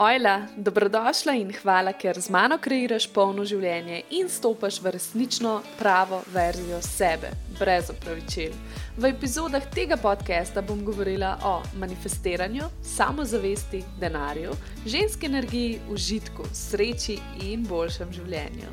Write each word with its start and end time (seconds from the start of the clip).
Ojla, 0.00 0.42
dobrodošla 0.56 1.32
in 1.34 1.48
hvala, 1.62 1.90
ker 1.92 2.20
z 2.22 2.30
mano 2.30 2.54
kreiraš 2.62 3.08
polno 3.10 3.42
življenje 3.42 3.96
in 4.14 4.28
stopaš 4.30 4.76
v 4.78 4.92
resnično 4.94 5.56
pravo 5.74 6.20
verzijo 6.30 6.76
sebe, 6.86 7.32
brez 7.58 7.88
opravičil. 7.90 8.52
V 8.94 9.08
epizodah 9.10 9.64
tega 9.74 9.96
podcasta 9.98 10.62
bom 10.62 10.84
govorila 10.86 11.32
o 11.42 11.56
manifestiranju, 11.82 12.68
samozavesti, 12.86 13.80
denarju, 13.98 14.54
ženski 14.86 15.26
energiji, 15.26 15.80
užitku, 15.90 16.46
sreči 16.54 17.16
in 17.48 17.64
boljšem 17.66 18.12
življenju. 18.20 18.70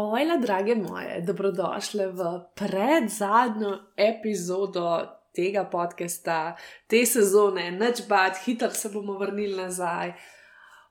Ojla, 0.00 0.38
drage 0.40 0.78
moje, 0.80 1.20
dobrodošle 1.20 2.08
v 2.16 2.32
predzadnjo 2.56 3.74
epizodo 4.08 4.88
tega 5.34 5.64
podcasta, 5.70 6.56
te 6.86 7.02
sezone, 7.06 7.70
noč 7.74 8.04
bad, 8.08 8.38
hitro 8.44 8.70
se 8.70 8.90
bomo 8.92 9.18
vrnili 9.18 9.56
nazaj. 9.56 10.12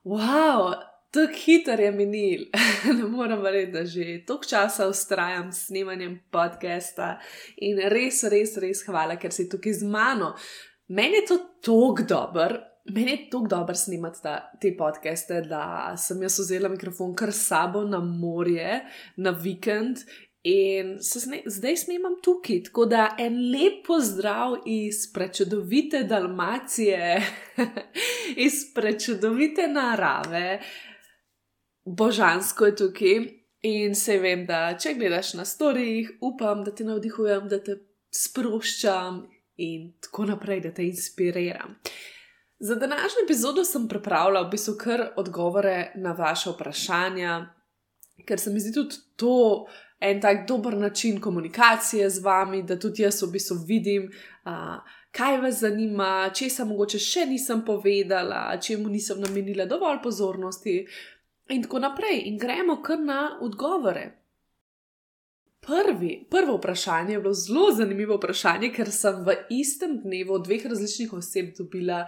Wow, 0.04 0.74
tako 1.14 1.40
hiter 1.46 1.80
je 1.80 1.92
minil, 1.92 2.46
ne 2.98 3.08
morem 3.08 3.42
verjeti, 3.42 3.72
da 3.72 3.86
že 3.86 4.26
toliko 4.28 4.50
časa 4.50 4.88
ustrajam 4.88 5.52
s 5.52 5.68
snemanjem 5.68 6.20
podcasta 6.32 7.18
in 7.58 7.80
res, 7.94 8.24
res, 8.24 8.58
res 8.58 8.84
hvala, 8.88 9.18
ker 9.22 9.32
si 9.32 9.48
tukaj 9.50 9.80
z 9.80 9.88
mano. 9.88 10.34
Meni 10.88 11.22
je 11.22 11.26
to 11.32 11.40
tako 11.64 12.08
dober. 12.08 12.60
Meni 12.92 13.12
je 13.12 13.30
tako 13.32 13.48
dobro 13.48 13.76
snimati 13.76 14.20
ta, 14.24 14.36
te 14.60 14.74
podcaste, 14.78 15.40
da 15.48 15.94
sem 15.98 16.20
jaz 16.22 16.36
vzela 16.42 16.68
mikrofon 16.70 17.14
kar 17.16 17.32
sabo 17.32 17.86
na 17.88 18.02
morje, 18.04 18.82
na 19.16 19.32
vikend 19.32 20.04
In 20.44 20.98
zdaj 21.46 21.78
snimam 21.78 22.18
tukaj, 22.24 22.64
tako 22.64 22.86
da 22.86 23.16
en 23.20 23.38
lep 23.52 23.86
pozdrav 23.88 24.58
iz 24.66 25.14
prečudovite 25.14 26.04
Dalmacije, 26.04 27.22
iz 28.48 28.54
prečudovite 28.76 29.68
narave, 29.68 30.60
božansko 31.86 32.66
je 32.66 32.76
tukaj. 32.76 33.44
In 33.64 33.96
se 33.96 34.18
vem, 34.20 34.42
da 34.46 34.74
če 34.76 34.92
gledaš 34.98 35.34
na 35.40 35.46
storijih, 35.46 36.10
upam, 36.22 36.66
da 36.68 36.74
te 36.76 36.84
navdihujem, 36.84 37.48
da 37.48 37.62
te 37.64 37.78
sproščam 38.12 39.22
in 39.64 39.94
tako 40.04 40.26
naprej, 40.26 40.60
da 40.66 40.72
te 40.76 40.84
inspiriram. 40.84 41.78
Za 42.60 42.76
današnjo 42.76 43.24
epizodo 43.24 43.64
sem 43.64 43.88
pripravila 43.88 44.42
v 44.42 44.50
bistvu 44.52 44.76
kar 44.80 45.06
odgovore 45.16 45.94
na 45.96 46.12
vaše 46.12 46.52
vprašanja, 46.52 47.38
ker 48.28 48.40
se 48.40 48.52
mi 48.52 48.60
zdi 48.60 48.74
tudi 48.74 49.00
to 49.16 49.66
en 50.04 50.22
tak 50.22 50.48
dober 50.48 50.78
način 50.78 51.22
komunikacije 51.22 52.10
z 52.10 52.24
vami, 52.24 52.64
da 52.64 52.80
tudi 52.80 53.04
jaz 53.04 53.22
v 53.24 53.32
bistvu 53.32 53.58
vidim, 53.68 54.10
uh, 54.46 54.78
kaj 55.12 55.38
vas 55.42 55.60
zanima, 55.62 56.30
če 56.36 56.50
sem 56.50 56.68
mogoče 56.68 57.00
še 57.00 57.26
nisem 57.30 57.62
povedala, 57.66 58.46
če 58.62 58.78
mu 58.82 58.90
nisem 58.90 59.22
namenila 59.22 59.66
dovolj 59.70 60.02
pozornosti, 60.04 60.82
in 61.50 61.64
tako 61.64 61.80
naprej. 61.80 62.24
In 62.26 62.38
gremo 62.38 62.82
kar 62.82 63.00
na 63.00 63.38
odgovore. 63.42 64.23
Prvi, 65.66 66.28
prvo 66.30 66.58
vprašanje 66.58 67.14
je 67.14 67.20
bilo 67.20 67.34
zelo 67.34 67.72
zanimivo 67.72 68.18
vprašanje, 68.18 68.72
ker 68.76 68.92
sem 68.92 69.22
v 69.24 69.36
istem 69.50 70.02
dnevu 70.04 70.40
dveh 70.44 70.66
različnih 70.66 71.14
oseb 71.14 71.54
dobila 71.58 72.08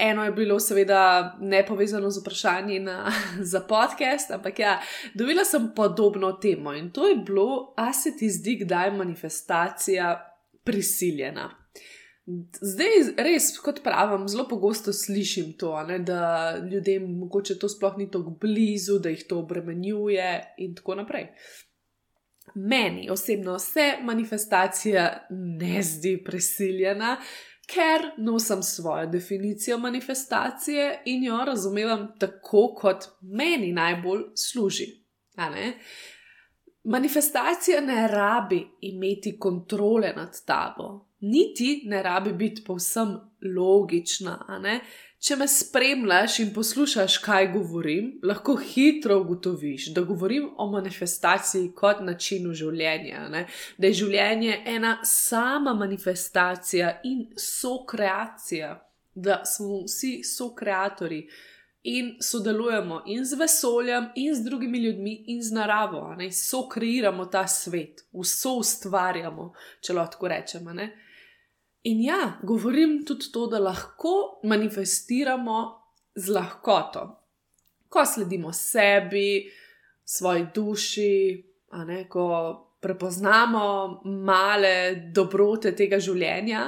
Eno 0.00 0.24
je 0.24 0.32
bilo, 0.32 0.60
seveda, 0.60 1.36
ne 1.40 1.66
povezano 1.66 2.10
z 2.10 2.20
vprašanji 2.20 2.78
na, 2.78 3.12
za 3.52 3.60
podcast, 3.60 4.30
ampak 4.30 4.58
ja, 4.58 4.80
dobila 5.14 5.44
sem 5.44 5.72
podobno 5.76 6.32
temo 6.32 6.72
in 6.74 6.90
to 6.90 7.08
je 7.08 7.16
bilo, 7.16 7.74
a 7.76 7.92
se 7.92 8.16
ti 8.16 8.30
zdi, 8.30 8.56
kdaj 8.64 8.86
je 8.86 8.96
manifestacija 8.96 10.36
prisiljena. 10.64 11.50
Zdaj, 12.60 13.14
res, 13.16 13.50
kot 13.58 13.82
pravim, 13.82 14.28
zelo 14.28 14.46
pogosto 14.48 14.92
slišim 14.92 15.52
to, 15.58 15.74
ne, 15.88 15.98
da 15.98 16.54
ljudem 16.72 17.10
mogoče 17.18 17.58
to 17.58 17.68
sploh 17.68 17.98
ni 17.98 18.10
tako 18.10 18.36
blizu, 18.40 19.00
da 19.02 19.10
jih 19.10 19.24
to 19.28 19.40
obremenjuje 19.40 20.54
in 20.58 20.74
tako 20.78 20.94
naprej. 20.94 21.32
Meni 22.54 23.10
osebno 23.10 23.58
se 23.58 23.92
manifestacija 24.02 25.26
ne 25.30 25.82
zdi 25.82 26.22
prisiljena, 26.24 27.16
ker 27.66 28.10
nosim 28.16 28.62
svojo 28.62 29.06
definicijo 29.06 29.78
manifestacije 29.78 31.02
in 31.04 31.24
jo 31.24 31.44
razumem 31.46 32.08
tako, 32.18 32.74
kot 32.74 33.04
meni 33.20 33.72
najbolj 33.72 34.22
služi. 34.34 34.86
Manifestacija 36.84 37.80
ne 37.80 38.08
rabi 38.08 38.66
imeti 38.80 39.38
kontrole 39.38 40.12
nad 40.16 40.44
tabo, 40.46 41.06
niti 41.20 41.82
ne 41.84 42.02
rabi 42.02 42.32
biti 42.32 42.64
povsem 42.66 43.08
logična. 43.56 44.60
Če 45.20 45.36
me 45.36 45.44
spremljaš 45.52 46.38
in 46.40 46.52
poslušaš, 46.54 47.18
kaj 47.20 47.50
govorim, 47.52 48.06
lahko 48.24 48.54
hitro 48.56 49.18
ugotoviš, 49.20 49.90
da 49.92 50.00
govorim 50.08 50.46
o 50.56 50.66
manifestaciji 50.72 51.74
kot 51.76 52.00
načinu 52.00 52.54
življenja. 52.56 53.26
Ne? 53.28 53.42
Da 53.76 53.90
je 53.90 53.98
življenje 54.00 54.62
ena 54.74 54.94
sama 55.04 55.74
manifestacija 55.76 56.94
in 57.04 57.26
sokreacija, 57.36 58.72
da 59.14 59.42
smo 59.44 59.82
vsi 59.84 60.22
sokreatori 60.24 61.20
in 61.82 62.14
sodelujemo 62.24 63.02
in 63.12 63.24
z 63.24 63.36
vesoljem, 63.42 64.08
in 64.16 64.34
z 64.34 64.44
drugimi 64.48 64.80
ljudmi, 64.86 65.14
in 65.34 65.42
z 65.44 65.52
naravo. 65.52 66.14
Sokreiramo 66.32 67.28
ta 67.28 67.44
svet, 67.46 68.06
vso 68.16 68.56
ustvarjamo, 68.64 69.52
če 69.84 70.00
lahko 70.00 70.32
rečemo. 70.32 70.72
In 71.82 72.02
ja, 72.04 72.38
govorim 72.42 73.04
tudi 73.06 73.30
to, 73.32 73.46
da 73.46 73.58
lahko 73.58 74.40
manifestiramo 74.44 75.60
z 76.14 76.28
lahkoto. 76.28 77.04
Ko 77.88 78.04
sledimo 78.06 78.52
sebi, 78.52 79.48
svoji 80.04 80.46
duši, 80.54 81.14
ne, 81.86 82.04
ko 82.08 82.26
prepoznamo 82.80 84.02
male 84.04 84.74
dobrote 85.14 85.72
tega 85.76 85.98
življenja 86.00 86.66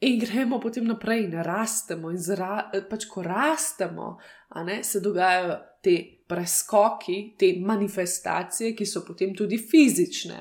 in 0.00 0.18
gremo 0.20 0.58
potem 0.60 0.86
naprej 0.88 1.24
in 1.26 1.36
rastemo. 1.44 2.10
In 2.10 2.18
zra, 2.18 2.70
pač, 2.90 3.06
ko 3.10 3.24
rastemo, 3.26 4.14
ne, 4.64 4.80
se 4.84 5.02
dogajajo 5.04 5.58
te 5.82 5.96
preskoki, 6.30 7.34
te 7.38 7.52
manifestacije, 7.66 8.74
ki 8.76 8.86
so 8.86 9.02
potem 9.06 9.34
tudi 9.36 9.58
fizične. 9.58 10.38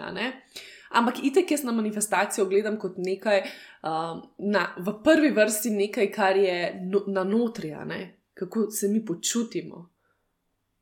Ampak 0.89 1.23
itek 1.23 1.51
jaz 1.51 1.63
na 1.63 1.71
manifestacijo 1.71 2.45
gledam 2.45 2.79
kot 2.79 2.97
nekaj, 2.97 3.43
uh, 3.83 4.23
na, 4.37 4.65
v 4.77 4.95
prvi 5.03 5.31
vrsti 5.31 5.69
nekaj, 5.69 6.11
kar 6.11 6.37
je 6.37 6.57
no, 6.89 7.03
na 7.07 7.23
notrija, 7.23 7.85
kako 8.33 8.69
se 8.71 8.87
mi 8.87 9.05
počutimo. 9.05 9.89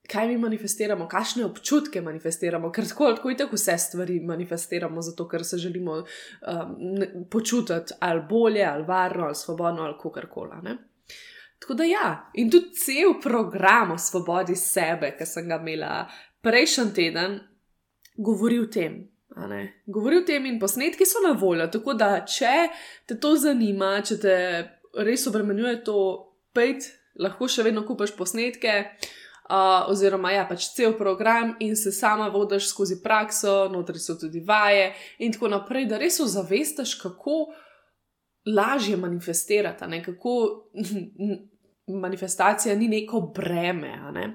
Kaj 0.07 0.27
mi 0.27 0.37
manifestiramo, 0.37 1.07
kakšne 1.07 1.45
občutke 1.45 2.01
manifestiramo, 2.01 2.71
ker 2.71 2.87
tako 2.87 3.09
ali 3.09 3.35
tako 3.37 3.55
vse 3.55 3.77
stvari 3.77 4.19
manifestiramo, 4.19 5.01
zato 5.01 5.27
ker 5.27 5.43
se 5.45 5.57
želimo 5.57 5.97
um, 5.97 6.05
počutiti 7.31 7.93
ali 7.99 8.21
bolje, 8.29 8.63
ali 8.65 8.85
varno, 8.85 9.25
ali 9.25 9.35
svobodno, 9.35 9.83
ali 9.83 9.97
kako 10.03 10.21
koli. 10.31 10.77
Tako 11.59 11.73
da 11.73 11.83
ja, 11.83 12.31
in 12.33 12.51
tudi 12.51 12.73
cel 12.73 13.21
program 13.23 13.91
o 13.91 13.97
svobodi 13.97 14.55
sebe, 14.55 15.15
ki 15.17 15.25
sem 15.25 15.47
ga 15.49 15.55
imela 15.55 16.07
prejšnji 16.41 16.93
teden, 16.93 17.39
govori 18.17 18.59
o 18.59 18.67
tem, 18.71 19.01
Govori 19.85 20.21
o 20.21 20.25
tem 20.25 20.45
in 20.49 20.59
posnetki 20.59 21.05
so 21.05 21.21
na 21.25 21.35
voljo, 21.37 21.67
tako 21.73 21.93
da 21.93 22.25
če 22.25 22.69
te 23.05 23.19
to 23.21 23.35
zanima, 23.39 23.97
če 24.05 24.17
te 24.21 24.37
res 25.05 25.27
obremenjuje 25.29 25.83
to 25.85 25.99
pet, 26.55 26.89
lahko 27.21 27.49
še 27.49 27.65
vedno 27.67 27.85
kupaš 27.85 28.15
posnetke. 28.17 28.81
Uh, 29.47 29.85
oziroma, 29.87 30.33
ja, 30.35 30.41
pač 30.43 30.65
cel 30.75 30.91
program 30.99 31.53
in 31.63 31.77
se 31.79 31.93
sama 31.95 32.25
vodiš 32.33 32.65
skozi 32.67 32.97
prakso, 32.99 33.69
notri 33.71 34.01
so 34.03 34.17
tudi 34.19 34.41
vaje, 34.43 34.89
in 35.23 35.31
tako 35.31 35.47
naprej, 35.53 35.85
da 35.87 35.99
res 36.01 36.19
ozavestiš, 36.19 36.97
kako 36.99 37.37
lažje 38.51 38.97
manifestirati, 38.99 39.87
ne? 39.87 40.01
kako 40.03 40.33
manifestacija 41.87 42.75
ni 42.75 42.87
neko 42.87 43.21
breme. 43.35 43.93
Ne? 44.11 44.27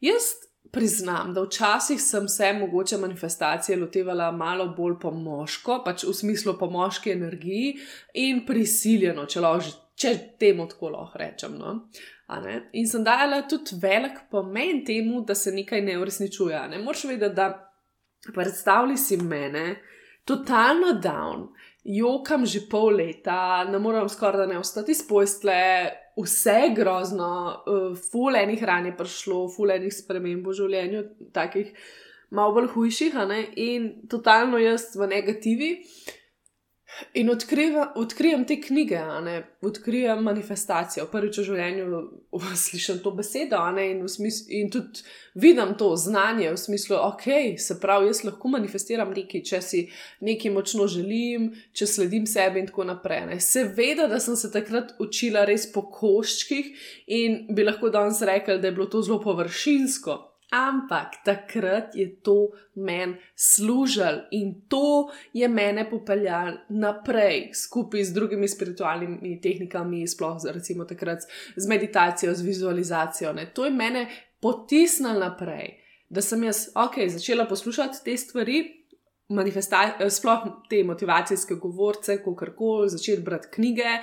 Jaz 0.00 0.32
priznam, 0.72 1.34
da 1.34 1.42
včasih 1.42 2.00
sem 2.02 2.28
se 2.28 2.52
mogoče 2.52 2.96
manifestacije 2.96 3.78
lotevala 3.78 4.30
malo 4.32 4.68
bolj 4.76 4.98
po 5.00 5.10
moško, 5.10 5.82
pač 5.84 6.04
v 6.04 6.14
smislu 6.14 6.56
po 6.58 6.70
moški 6.70 7.12
energiji 7.12 7.76
in 8.14 8.44
prisiljeno, 8.46 9.26
če, 9.26 9.40
loži, 9.40 9.74
če 9.94 10.14
temu 10.38 10.68
tako 10.68 10.92
lahko 10.94 11.18
rečem. 11.18 11.58
No? 11.58 11.74
In 12.72 12.86
sem 12.86 13.04
dala 13.04 13.42
tudi 13.50 13.78
velik 13.82 14.26
pomen 14.30 14.84
temu, 14.86 15.24
da 15.26 15.34
se 15.34 15.52
nekaj 15.52 15.82
ne 15.82 15.98
uresničuje. 15.98 16.60
Ne 16.70 16.78
moreš 16.78 17.04
vedeti, 17.10 17.34
da 17.34 17.50
predstavljaj 18.34 18.96
si 18.96 19.16
mene, 19.16 19.80
totalno 20.24 20.94
down. 21.02 21.48
Jokam 21.84 22.44
že 22.46 22.60
pol 22.70 22.92
leta, 23.00 23.64
ne 23.64 23.78
morem 23.78 24.08
skoraj 24.08 24.44
da 24.44 24.46
ne 24.46 24.58
ostati 24.58 24.92
iz 24.92 25.00
postle, 25.08 25.90
vse 26.18 26.56
je 26.64 26.74
grozno, 26.76 27.30
uh, 27.66 27.98
ful 27.98 28.36
enih 28.36 28.62
ran 28.64 28.86
je 28.86 28.96
prišlo, 28.96 29.46
ful 29.54 29.70
enih 29.70 29.92
sprememb 29.94 30.46
v 30.46 30.56
življenju, 30.56 31.02
takih 31.34 31.72
malo 32.30 32.54
bolj 32.54 32.70
hujših, 32.74 33.14
in 33.56 33.92
totalno 34.08 34.58
jaz 34.58 34.94
v 34.96 35.06
negativi. 35.10 35.70
In 37.14 37.30
odkriva, 37.30 37.92
odkrijem 37.96 38.44
te 38.46 38.60
knjige, 38.60 39.00
odkrijem 39.66 40.22
manifestacijo. 40.24 41.06
Prvič 41.10 41.40
v 41.40 41.44
življenju 41.48 42.00
slišim 42.64 43.00
to 43.04 43.12
besedo 43.16 43.60
in, 43.82 44.04
smislu, 44.08 44.46
in 44.60 44.70
tudi 44.70 45.04
vidim 45.34 45.74
to 45.78 45.90
znanje 45.96 46.50
v 46.52 46.56
smislu, 46.58 46.96
ok, 46.96 47.26
se 47.58 47.78
pravi, 47.80 48.10
jaz 48.10 48.22
lahko 48.24 48.52
manifestiram 48.52 49.12
nekaj, 49.16 49.44
če 49.50 49.60
si 49.64 49.82
nekaj 50.26 50.54
močno 50.54 50.86
želim, 50.90 51.50
če 51.72 51.86
sledim 51.86 52.26
sebi 52.30 52.62
in 52.62 52.70
tako 52.70 52.86
naprej. 52.90 53.26
Ne. 53.30 53.40
Seveda, 53.40 54.08
da 54.10 54.20
sem 54.22 54.36
se 54.36 54.52
takrat 54.52 54.94
učila 55.02 55.44
res 55.48 55.68
po 55.72 55.86
koščkih 55.90 56.72
in 57.06 57.44
bi 57.54 57.66
lahko 57.66 57.90
danes 57.90 58.22
rekel, 58.22 58.60
da 58.60 58.70
je 58.70 58.76
bilo 58.78 58.90
to 58.90 59.02
zelo 59.02 59.20
površinsko. 59.22 60.29
Ampak 60.50 61.20
takrat 61.24 61.94
je 61.94 62.08
to 62.22 62.50
meni 62.74 63.14
služilo 63.36 64.26
in 64.30 64.54
to 64.68 65.10
je 65.32 65.48
mene 65.48 65.84
popeljalo 65.90 66.56
naprej, 66.68 67.50
skupaj 67.54 68.04
z 68.04 68.14
drugimi 68.14 68.48
spiritualnimi 68.48 69.40
tehnikami, 69.40 70.08
sploh 70.08 70.36
recimo 70.50 70.84
takrat 70.84 71.22
z 71.56 71.68
meditacijo, 71.68 72.34
z 72.34 72.42
vizualizacijo. 72.42 73.32
Ne. 73.32 73.46
To 73.54 73.64
je 73.64 73.70
mene 73.70 74.06
potisnilo 74.40 75.18
naprej, 75.18 75.76
da 76.08 76.22
sem 76.22 76.42
jaz, 76.44 76.68
ok, 76.74 76.98
začela 77.06 77.46
poslušati 77.46 78.04
te 78.04 78.16
stvari, 78.16 78.64
sploh 80.10 80.44
te 80.70 80.82
motivacijske 80.84 81.54
govorce, 81.54 82.18
kako 82.24 82.46
koli, 82.56 82.88
začeti 82.88 83.22
brati 83.22 83.48
knjige, 83.52 84.00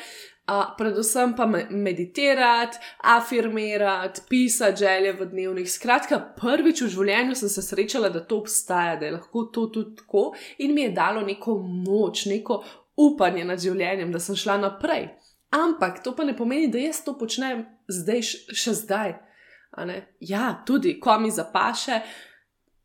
Uh, 0.48 0.64
predvsem 0.78 1.34
pa 1.36 1.46
meditirati, 1.70 2.78
afirmirati, 3.04 4.22
pisati 4.30 4.80
želje 4.80 5.14
v 5.14 5.26
dnevnih. 5.26 5.72
Skratka, 5.72 6.22
prvič 6.40 6.82
v 6.82 6.88
življenju 6.94 7.36
sem 7.36 7.50
se 7.52 7.62
srečala, 7.62 8.08
da 8.10 8.22
to 8.24 8.38
obstaja, 8.40 8.94
da 8.96 9.06
je 9.06 9.16
lahko 9.18 9.44
to 9.52 9.66
tudi 9.76 9.98
tako, 10.00 10.30
in 10.64 10.72
mi 10.74 10.86
je 10.86 10.94
dalo 10.96 11.22
neko 11.28 11.58
moč, 11.60 12.26
neko 12.32 12.62
upanje 12.96 13.44
nad 13.46 13.60
življenjem, 13.60 14.14
da 14.16 14.22
sem 14.24 14.40
šla 14.40 14.56
naprej. 14.62 15.10
Ampak 15.52 16.00
to 16.04 16.14
pa 16.16 16.24
ne 16.24 16.36
pomeni, 16.38 16.70
da 16.72 16.80
jaz 16.80 17.02
to 17.04 17.18
počnem 17.20 17.66
zdaj, 17.92 18.24
še 18.56 18.74
zdaj. 18.86 19.18
Ja, 20.24 20.46
tudi, 20.66 20.96
ko 21.00 21.18
mi 21.20 21.32
zapaše, 21.32 22.00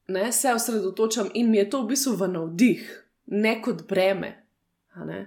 ne, 0.08 0.32
se 0.32 0.50
osredotočam 0.50 1.30
in 1.34 1.50
mi 1.50 1.62
je 1.62 1.68
to 1.70 1.84
v 1.84 1.92
bistvu 1.94 2.16
v 2.18 2.28
navdih, 2.34 2.82
ne 3.38 3.54
kot 3.62 3.86
breme. 3.86 4.32
Ne. 5.06 5.20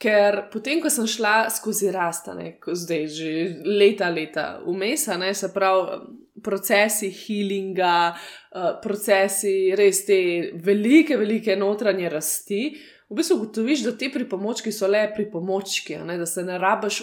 Ker 0.00 0.46
potem, 0.52 0.80
ko 0.80 0.88
sem 0.88 1.04
šla 1.04 1.50
skozi 1.52 1.90
rastane, 1.92 2.54
zdaj 2.64 3.02
že 3.12 3.30
leta, 3.68 4.08
leta 4.08 4.46
vmes, 4.64 5.04
se 5.36 5.50
pravi, 5.52 5.98
procesi 6.40 7.10
healinga, 7.12 8.14
uh, 8.54 8.70
procesi 8.80 9.74
res 9.76 10.06
te 10.06 10.20
velike, 10.56 11.18
velike 11.20 11.56
notranje 11.56 12.08
rasti, 12.08 12.62
v 13.10 13.18
bistvu 13.18 13.36
ugotoviš, 13.36 13.84
da 13.84 13.92
ti 13.98 14.08
pripomočki 14.12 14.72
so 14.72 14.88
le 14.88 15.02
pripomočki, 15.14 15.98
ne, 16.06 16.16
da 16.16 16.26
se 16.26 16.44
ne 16.46 16.58
rabiš 16.58 17.02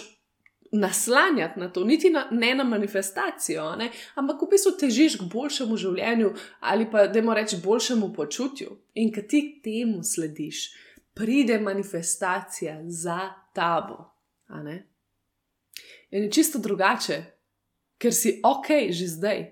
naslanjati 0.72 1.60
na 1.60 1.68
to, 1.72 1.84
niti 1.84 2.10
na, 2.10 2.26
ne 2.30 2.54
na 2.54 2.64
manifestacijo, 2.64 3.76
ne, 3.76 3.90
ampak 4.14 4.42
v 4.42 4.50
bistvu 4.56 4.74
težiš 4.80 5.20
k 5.20 5.28
boljšemu 5.32 5.76
življenju 5.76 6.32
ali 6.60 6.90
pa, 6.90 7.06
da 7.06 7.22
moramo 7.22 7.38
reči, 7.38 7.60
boljšemu 7.62 8.10
počutju. 8.16 8.74
In 8.94 9.12
ki 9.12 9.26
ti 9.28 9.42
temu 9.64 10.02
slediš 10.04 10.66
pride 11.18 11.58
manifestacija 11.58 12.80
za 12.86 13.20
tabo. 13.52 14.14
In 16.10 16.22
je 16.22 16.32
čisto 16.32 16.58
drugače, 16.58 17.22
ker 17.98 18.14
si 18.14 18.40
ok, 18.44 18.66
že 18.90 19.06
zdaj. 19.06 19.46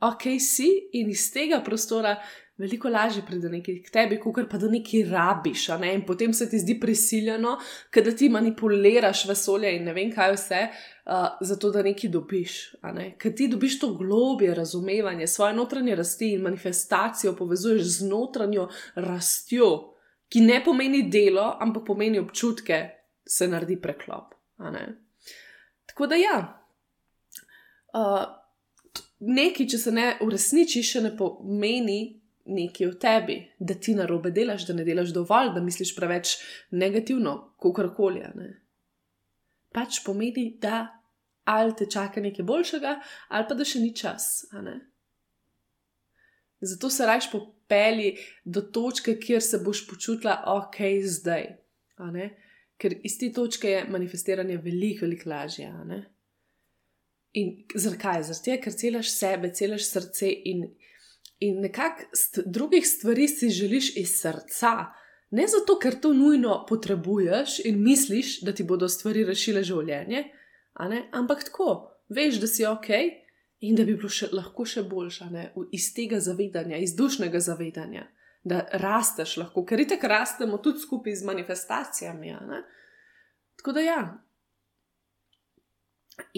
Ok, 0.00 0.22
si 0.40 0.68
in 0.92 1.10
iz 1.10 1.30
tega 1.32 1.62
prostora 1.64 2.16
veliko 2.58 2.88
lažje 2.88 3.22
pride 3.26 3.48
nekaj 3.48 3.80
k 3.82 3.90
tebi, 3.90 4.18
kot 4.22 4.46
pa 4.50 4.58
da 4.58 4.68
nekaj 4.70 5.04
rabiš. 5.10 5.68
Ne? 5.80 5.94
In 5.94 6.04
potem 6.06 6.34
se 6.34 6.46
ti 6.50 6.58
zdi 6.58 6.76
prisiljeno, 6.80 7.56
da 7.94 8.14
ti 8.16 8.28
manipuliraš 8.28 9.24
vesolje 9.28 9.72
in 9.76 9.88
ne 9.88 9.94
vem 9.94 10.12
kaj 10.14 10.34
vse, 10.36 10.60
uh, 10.68 11.40
zato 11.40 11.70
da 11.70 11.82
nekaj 11.82 12.10
dobiš. 12.10 12.58
Ne? 12.94 13.14
Ker 13.18 13.34
ti 13.34 13.48
dobiš 13.48 13.80
to 13.80 13.94
globje 13.94 14.54
razumevanje, 14.54 15.26
svoje 15.26 15.54
notranje 15.54 15.96
rasti 15.96 16.32
in 16.34 16.46
manifestacijo 16.46 17.34
povezuješ 17.36 17.98
z 17.98 18.08
notranjo 18.10 18.68
rastjo 18.94 19.93
ki 20.34 20.40
ne 20.42 20.58
pomeni 20.64 21.04
delo, 21.06 21.46
ampak 21.62 21.84
pomeni 21.86 22.18
občutke, 22.18 22.78
se 23.22 23.46
naredi 23.48 23.76
preklop. 23.80 24.34
Tako 25.86 26.08
da 26.10 26.18
ja. 26.18 26.38
Uh, 27.94 28.24
nekaj, 29.22 29.68
če 29.70 29.78
se 29.78 29.92
ne 29.94 30.08
uresniči, 30.26 30.82
še 30.82 31.04
ne 31.04 31.12
pomeni 31.14 32.00
nekaj 32.50 32.88
v 32.88 32.98
tebi, 33.00 33.36
da 33.62 33.78
ti 33.78 33.94
na 33.94 34.08
robe 34.10 34.34
delaš, 34.34 34.66
da 34.66 34.74
ne 34.74 34.84
delaš 34.84 35.14
dovolj, 35.14 35.54
da 35.54 35.62
misliš 35.62 35.94
preveč 35.94 36.34
negativno, 36.74 37.36
kako 37.62 37.86
koli. 37.94 38.26
Pač 39.70 40.02
pomeni, 40.02 40.50
da 40.58 40.82
ali 41.46 41.78
te 41.78 41.86
čaka 41.86 42.20
nekaj 42.24 42.44
boljšega, 42.50 42.98
ali 43.28 43.48
pa 43.48 43.54
da 43.54 43.64
še 43.68 43.86
ni 43.86 43.94
čas. 43.94 44.48
Zato 46.64 46.90
se 46.90 47.06
rajš 47.06 47.30
popeli 47.32 48.16
do 48.44 48.60
točke, 48.60 49.18
kjer 49.20 49.42
se 49.42 49.58
boš 49.58 49.86
počutila 49.88 50.42
ok, 50.46 50.76
zdaj. 51.04 51.46
Ker 52.76 52.96
iz 53.02 53.18
te 53.18 53.30
točke 53.32 53.70
je 53.70 53.84
manifestiranje 53.88 54.56
veliko, 54.56 55.04
veliko 55.06 55.30
lažje. 55.30 55.70
In 57.32 57.54
zakaj? 57.74 58.22
Zato, 58.30 58.56
ker 58.62 58.74
celaš 58.74 59.10
sebe, 59.12 59.50
celaš 59.54 59.88
srce 59.90 60.30
in, 60.50 60.68
in 61.40 61.60
nekako 61.62 62.08
st 62.16 62.44
drugih 62.46 62.86
stvari 62.86 63.28
si 63.28 63.50
želiš 63.50 63.96
iz 63.96 64.14
srca. 64.20 64.76
Ne 65.34 65.46
zato, 65.50 65.78
ker 65.82 65.98
to 66.00 66.12
nujno 66.14 66.64
potrebuješ 66.68 67.58
in 67.64 67.82
misliš, 67.82 68.40
da 68.40 68.54
ti 68.54 68.62
bodo 68.62 68.88
stvari 68.88 69.24
rešile 69.24 69.64
življenje, 69.66 70.24
ampak 71.12 71.44
tako, 71.48 71.90
veš, 72.08 72.38
da 72.42 72.46
si 72.46 72.66
ok, 72.66 72.90
in 73.60 73.76
da 73.76 73.84
bi 73.84 73.94
bilo 73.96 74.10
še, 74.10 74.28
lahko 74.32 74.66
še 74.68 74.82
boljša, 74.88 75.30
ne? 75.30 75.46
iz 75.72 75.92
tega 75.96 76.20
zavedanja, 76.20 76.80
iz 76.82 76.94
dušnega 76.96 77.40
zavedanja, 77.40 78.06
da 78.44 78.64
rasteš 78.82 79.38
lahko, 79.40 79.64
ker 79.64 79.80
itek 79.80 80.04
rastemo 80.04 80.58
tudi 80.58 80.82
skupaj 80.82 81.16
z 81.16 81.24
manifestacijami. 81.24 82.34
Tako 83.56 83.72
da 83.72 83.84
ja. 83.84 84.00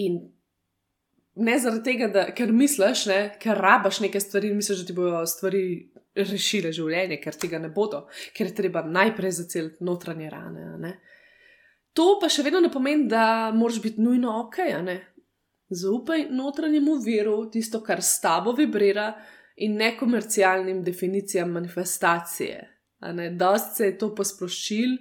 In 0.01 0.21
ne 1.37 1.59
zaradi 1.61 1.85
tega, 1.85 2.09
da, 2.13 2.25
ker 2.37 2.53
misliš, 2.53 3.07
ne, 3.11 3.21
ker 3.43 3.59
rabaš 3.61 4.01
neke 4.05 4.21
stvari 4.21 4.53
in 4.53 4.61
misliš, 4.61 4.85
da 4.85 4.89
ti 4.89 4.97
bodo 4.97 5.21
stvari 5.29 5.65
rešile 6.17 6.73
življenje, 6.73 7.19
ker 7.21 7.37
tega 7.37 7.61
ne 7.61 7.69
bodo, 7.73 8.07
ker 8.37 8.51
je 8.51 8.57
treba 8.57 8.83
najprej 8.87 9.35
zaceliti 9.43 9.85
notranje 9.85 10.31
rane. 10.33 10.71
Ne? 10.81 10.95
To 11.97 12.17
pa 12.21 12.31
še 12.33 12.45
vedno 12.47 12.63
ne 12.65 12.73
pomeni, 12.73 13.09
da 13.11 13.53
moraš 13.57 13.83
biti 13.85 14.05
nujno 14.05 14.39
ok, 14.47 14.63
Zaupaj 15.71 16.29
notranjemu 16.31 16.95
viru, 17.03 17.51
tisto, 17.51 17.81
kar 17.83 18.03
s 18.03 18.21
tabo 18.21 18.53
vibrira, 18.53 19.15
in 19.57 19.77
nekomercialnim 19.77 20.83
definicijam 20.85 21.51
manifestacije. 21.51 22.73
Dost 23.39 23.77
se 23.77 23.87
je 23.87 23.99
to 23.99 24.15
posplošil, 24.15 24.97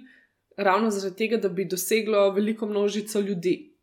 ravno 0.56 0.90
zaradi 0.90 1.16
tega, 1.16 1.36
da 1.36 1.48
bi 1.48 1.64
doseglo 1.64 2.30
veliko 2.32 2.66
množico 2.66 3.20
ljudi. 3.20 3.76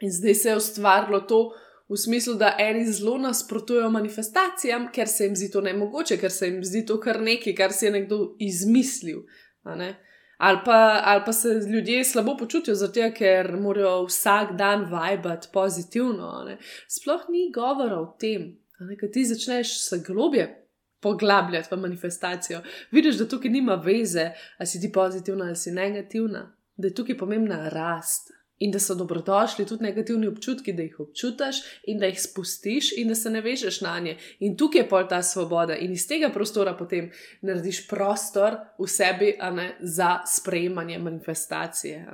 In 0.00 0.12
zdaj 0.12 0.34
se 0.34 0.48
je 0.48 0.56
ustvarilo 0.56 1.20
to 1.20 1.50
v 1.88 1.96
smislu, 1.96 2.34
da 2.34 2.56
eni 2.58 2.92
zelo 2.92 3.18
nasprotujejo 3.18 3.90
manifestacijam, 3.90 4.88
ker 4.92 5.08
se 5.08 5.24
jim 5.24 5.36
zdi 5.36 5.50
to 5.50 5.60
nemogoče, 5.60 6.16
ker 6.16 6.30
se 6.30 6.46
jim 6.46 6.64
zdi 6.64 6.84
to 6.86 7.00
kar 7.00 7.20
nekaj, 7.22 7.54
kar 7.54 7.72
si 7.72 7.86
je 7.86 7.92
nekdo 7.92 8.36
izmislil. 8.38 9.22
Ne? 9.64 9.94
Ali 10.38 10.58
pa, 10.64 11.00
ali 11.04 11.22
pa 11.26 11.32
se 11.32 11.48
ljudje 11.48 12.04
slabo 12.04 12.36
počutijo, 12.36 12.74
zato 12.74 13.10
ker 13.16 13.56
morajo 13.60 14.04
vsak 14.04 14.52
dan 14.56 14.84
vibati 14.84 15.48
pozitivno. 15.52 16.44
Ne. 16.46 16.58
Sploh 16.88 17.20
ni 17.28 17.52
govora 17.54 18.00
o 18.00 18.16
tem, 18.20 18.56
da 18.78 19.12
ti 19.12 19.24
začneš 19.24 19.88
se 19.88 20.02
globje 20.06 20.64
poglabljati 21.00 21.68
v 21.70 21.78
manifestacijo. 21.78 22.60
Vidiš, 22.90 23.16
da 23.16 23.28
tukaj 23.28 23.50
nima 23.50 23.74
veze, 23.74 24.30
ali 24.58 24.66
si 24.66 24.80
ti 24.80 24.92
pozitivna 24.92 25.44
ali 25.44 25.56
si 25.56 25.70
negativna, 25.70 26.56
da 26.76 26.88
je 26.88 26.94
tukaj 26.94 27.18
pomembna 27.18 27.68
rast 27.68 28.37
in 28.58 28.70
da 28.70 28.78
so 28.78 28.94
dobrodošli 28.94 29.66
tudi 29.66 29.84
negativni 29.84 30.26
občutki, 30.26 30.72
da 30.72 30.82
jih 30.82 31.00
občutiš 31.00 31.56
in 31.86 31.98
da 31.98 32.06
jih 32.06 32.22
spustiš 32.22 32.92
in 32.96 33.08
da 33.08 33.14
se 33.14 33.30
ne 33.30 33.40
vežeš 33.40 33.80
na 33.80 33.98
nje. 34.00 34.16
In 34.40 34.56
tukaj 34.56 34.80
je 34.80 34.88
pol 34.88 35.06
ta 35.08 35.22
svoboda 35.22 35.76
in 35.76 35.92
iz 35.92 36.08
tega 36.08 36.30
prostora 36.34 36.74
potem 36.76 37.10
narediš 37.42 37.86
prostor 37.88 38.56
v 38.78 38.88
sebi 38.88 39.36
ne, 39.52 39.76
za 39.80 40.18
sprejemanje 40.26 40.98
manifestacije. 40.98 42.06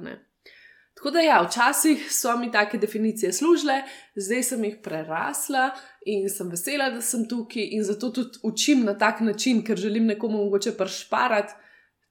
Tako 0.95 1.11
da 1.11 1.21
ja, 1.21 1.41
včasih 1.43 2.07
so 2.11 2.37
mi 2.37 2.53
take 2.53 2.79
definicije 2.79 3.33
služile, 3.33 3.83
zdaj 4.17 4.43
sem 4.43 4.65
jih 4.65 4.77
prerasla 4.83 5.71
in 6.07 6.29
sem 6.31 6.51
vesela, 6.51 6.91
da 6.91 7.01
sem 7.01 7.27
tukaj 7.29 7.67
in 7.77 7.83
zato 7.85 8.11
tudi 8.11 8.39
učim 8.43 8.85
na 8.85 8.95
tak 8.99 9.21
način, 9.21 9.65
ker 9.65 9.77
želim 9.77 10.07
nekomu 10.07 10.39
mogoče 10.45 10.77
pršparati 10.79 11.53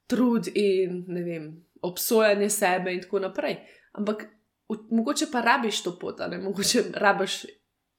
trud 0.08 0.48
in 0.54 1.06
ne 1.08 1.24
vem, 1.24 1.66
obsojanje 1.82 2.50
sebe 2.50 2.94
in 2.94 3.02
tako 3.02 3.20
naprej. 3.20 3.58
Ampak 3.94 4.26
v, 4.70 4.78
mogoče 4.92 5.30
pa 5.32 5.42
rabiš 5.42 5.84
to 5.84 5.98
pot, 6.00 6.22
ali 6.22 6.38
mogoče 6.42 6.84
rabiš 6.94 7.44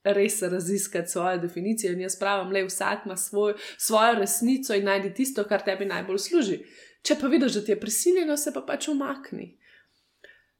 res 0.04 0.42
raziskati 0.42 1.10
svojo 1.10 1.38
definicijo 1.38 1.92
in 1.92 2.00
jaz 2.04 2.18
pravim, 2.18 2.52
le 2.52 2.64
vsak 2.64 3.06
ima 3.06 3.16
svoj, 3.16 3.54
svojo 3.78 4.14
resnico 4.14 4.74
in 4.74 4.84
najdi 4.84 5.14
tisto, 5.14 5.44
kar 5.48 5.64
tebi 5.64 5.88
najbolj 5.88 6.18
služi. 6.18 6.58
Če 7.04 7.16
pa 7.20 7.28
vidiš, 7.28 7.58
da 7.58 7.64
ti 7.64 7.72
je 7.72 7.80
prisiljeno, 7.80 8.36
se 8.36 8.52
pa 8.52 8.60
pač 8.66 8.88
umakni. 8.88 9.54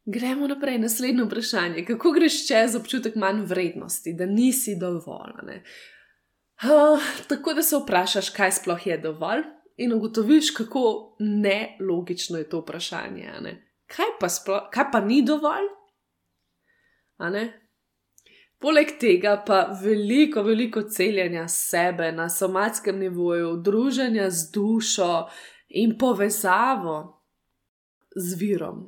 Gremo 0.04 0.46
naprej, 0.48 0.78
naslednje 0.78 1.24
vprašanje. 1.24 1.84
Kako 1.88 2.12
greš 2.12 2.42
čez 2.48 2.76
občutek 2.76 3.14
manj 3.16 3.44
vrednosti, 3.48 4.12
da 4.12 4.26
nisi 4.26 4.76
dovolj? 4.80 5.60
Uh, 6.64 7.00
tako 7.28 7.54
da 7.54 7.62
se 7.62 7.76
vprašaš, 7.76 8.30
kaj 8.30 8.52
sploh 8.60 8.86
je 8.86 8.98
dovolj, 8.98 9.44
in 9.76 9.92
ugotoviš, 9.92 10.50
kako 10.50 11.16
nelogično 11.20 12.38
je 12.38 12.48
to 12.48 12.60
vprašanje. 12.60 13.32
Kaj 13.86 14.16
pa, 14.20 14.28
sploh, 14.28 14.68
kaj 14.72 14.88
pa 14.92 15.00
ni 15.04 15.22
dovolj? 15.26 15.68
Poleg 18.64 18.94
tega 19.00 19.36
pa 19.46 19.60
veliko, 19.82 20.42
veliko 20.42 20.82
celjenja 20.88 21.48
sebe 21.48 22.12
na 22.12 22.28
somatskem 22.32 22.98
nivoju, 22.98 23.56
druženja 23.56 24.30
z 24.30 24.50
dušo 24.54 25.28
in 25.68 25.98
povezavo 25.98 26.96
z 28.16 28.38
virom. 28.40 28.86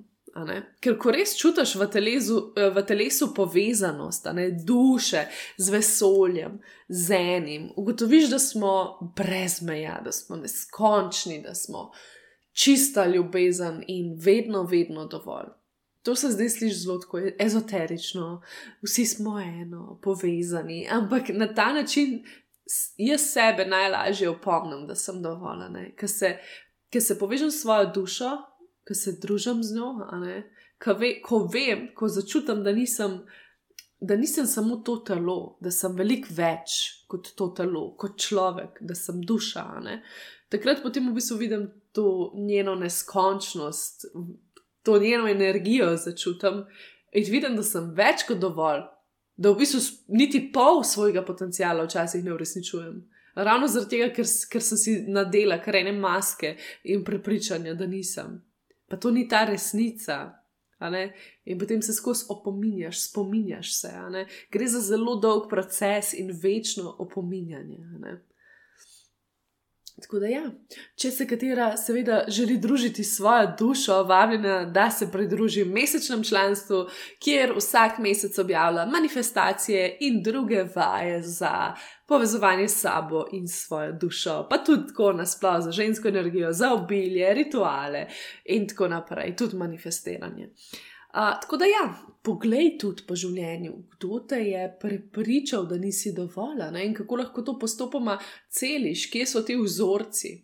Ker 0.85 0.99
ko 1.01 1.13
res 1.15 1.33
čutiš 1.39 1.75
v 1.81 1.87
telesu, 1.89 2.41
v 2.57 2.83
telesu 2.85 3.31
povezanost, 3.35 4.29
ne 4.37 4.51
duše 4.53 5.23
z 5.57 5.73
vesoljem, 5.73 6.59
z 6.89 7.21
enim, 7.37 7.71
ugotoviš, 7.77 8.29
da 8.31 8.39
smo 8.39 8.75
brez 9.17 9.63
meja, 9.65 10.01
da 10.05 10.13
smo 10.13 10.37
neskončni, 10.37 11.41
da 11.43 11.55
smo 11.55 11.91
čista 12.57 13.07
ljubezen 13.07 13.83
in 13.87 14.15
vedno, 14.19 14.63
vedno 14.63 15.07
dovolj. 15.07 15.53
To 16.03 16.15
se 16.15 16.31
zdaj 16.31 16.49
sliši 16.49 16.75
zelo 16.75 17.01
ezoterično, 17.39 18.43
vsi 18.83 19.07
smo 19.07 19.41
eno, 19.41 19.99
povezani, 20.03 20.87
ampak 20.91 21.29
na 21.35 21.49
ta 21.55 21.73
način 21.73 22.25
jaz 22.97 23.21
sebe 23.21 23.67
najlažje 23.67 24.31
opomnim, 24.31 24.87
da 24.87 24.95
sem 24.95 25.23
dovolj, 25.23 25.91
ker 25.97 26.09
se, 26.09 26.37
se 27.01 27.19
povežem 27.19 27.51
s 27.51 27.63
svojo 27.63 27.91
dušo 27.95 28.37
ko 28.87 28.95
se 28.95 29.17
družim 29.23 29.63
z 29.63 29.75
njo, 29.75 29.91
ko, 30.83 30.95
ve, 31.01 31.17
ko 31.25 31.43
vem, 31.53 31.89
ko 31.97 32.09
začutim, 32.09 32.63
da 32.63 32.73
nisem, 32.73 33.19
da 34.01 34.17
nisem 34.17 34.47
samo 34.47 34.79
to 34.87 34.99
telo, 35.07 35.57
da 35.61 35.73
sem 35.75 35.97
veliko 35.97 36.35
več 36.37 36.77
kot 37.11 37.33
to 37.39 37.51
telo, 37.57 37.89
kot 37.99 38.19
človek, 38.23 38.79
da 38.81 38.95
sem 38.95 39.23
duša. 39.27 39.67
Takrat 40.53 40.85
potem 40.85 41.09
v 41.09 41.17
bistvu 41.17 41.41
vidim 41.41 41.67
to 41.97 42.33
njeno 42.35 42.75
neskončnost, 42.75 44.05
to 44.83 44.99
njeno 45.01 45.29
energijo 45.29 45.97
začutim 45.97 46.65
in 47.13 47.31
vidim, 47.33 47.57
da 47.57 47.65
sem 47.65 47.89
več 47.97 48.27
kot 48.29 48.39
dovolj. 48.39 48.85
Da 49.37 49.51
v 49.53 49.59
bistvu 49.61 49.81
niti 50.17 50.43
pol 50.53 50.83
svojega 50.85 51.25
potenciala 51.25 51.85
včasih 51.85 52.25
ne 52.25 52.33
uresničujem. 52.33 53.01
Ravno 53.35 53.69
zaradi 53.69 53.97
tega, 53.97 54.11
ker, 54.17 54.29
ker 54.53 54.65
sem 54.65 54.79
si 54.81 54.99
nadela 55.13 55.59
kar 55.61 55.77
ene 55.77 55.93
maske 55.93 56.55
in 56.85 57.05
prepričanja, 57.05 57.75
da 57.75 57.89
nisem 57.89 58.39
pa 58.89 58.97
to 58.97 59.11
ni 59.11 59.29
ta 59.29 59.45
resnica. 59.45 60.43
In 61.45 61.59
potem 61.59 61.83
se 61.83 61.93
skozi 61.93 62.25
opominjaš, 62.29 63.09
spominjaš 63.09 63.81
se. 63.81 63.91
Gre 64.53 64.67
za 64.67 64.81
zelo 64.81 65.17
dolg 65.17 65.49
proces 65.51 66.13
in 66.15 66.31
večno 66.43 66.97
opominjanje. 66.99 67.79
Tako 70.03 70.19
da, 70.21 70.29
ja, 70.29 70.43
če 71.01 71.11
se 71.11 71.25
katera, 71.29 71.71
seveda, 71.81 72.19
želi 72.29 72.59
družiti 72.61 73.05
svojo 73.05 73.47
dušo, 73.59 74.03
vabljena, 74.05 74.65
da 74.69 74.91
se 74.91 75.09
pridruži 75.13 75.65
mesečnem 75.65 76.25
članstvu, 76.25 76.83
kjer 77.25 77.55
vsak 77.57 77.99
mesec 78.05 78.39
objavlja 78.39 78.85
manifestacije 78.93 79.87
in 80.01 80.21
druge 80.23 80.67
vaje 80.75 81.23
za 81.23 81.53
povezovanje 82.07 82.69
s 82.69 82.81
sabo 82.81 83.25
in 83.33 83.49
svojo 83.49 83.93
dušo, 83.93 84.47
pa 84.51 84.59
tudi 84.59 84.87
tako 84.89 85.13
nasplošno 85.13 85.61
za 85.61 85.73
žensko 85.73 86.09
energijo, 86.09 86.53
za 86.53 86.73
obilje, 86.75 87.35
rituale 87.35 88.07
in 88.45 88.69
tako 88.69 88.89
naprej, 88.89 89.37
tudi 89.37 89.57
manifestiranje. 89.57 90.45
Uh, 90.45 90.96
tako 91.17 91.57
da, 91.57 91.65
ja, 91.65 91.85
poglej 92.23 92.75
tudi 92.81 93.05
po 93.09 93.17
življenju, 93.17 93.73
kdo 93.95 94.19
te 94.29 94.41
je 94.45 94.65
prepričal, 94.81 95.67
da 95.71 95.79
nisi 95.81 96.13
dovolj 96.13 96.65
in 96.83 96.95
kako 96.95 97.21
lahko 97.23 97.43
to 97.43 97.55
postopoma 97.59 98.19
celiš, 98.53 99.07
kje 99.13 99.27
so 99.27 99.43
ti 99.47 99.57
vzorci. 99.57 100.35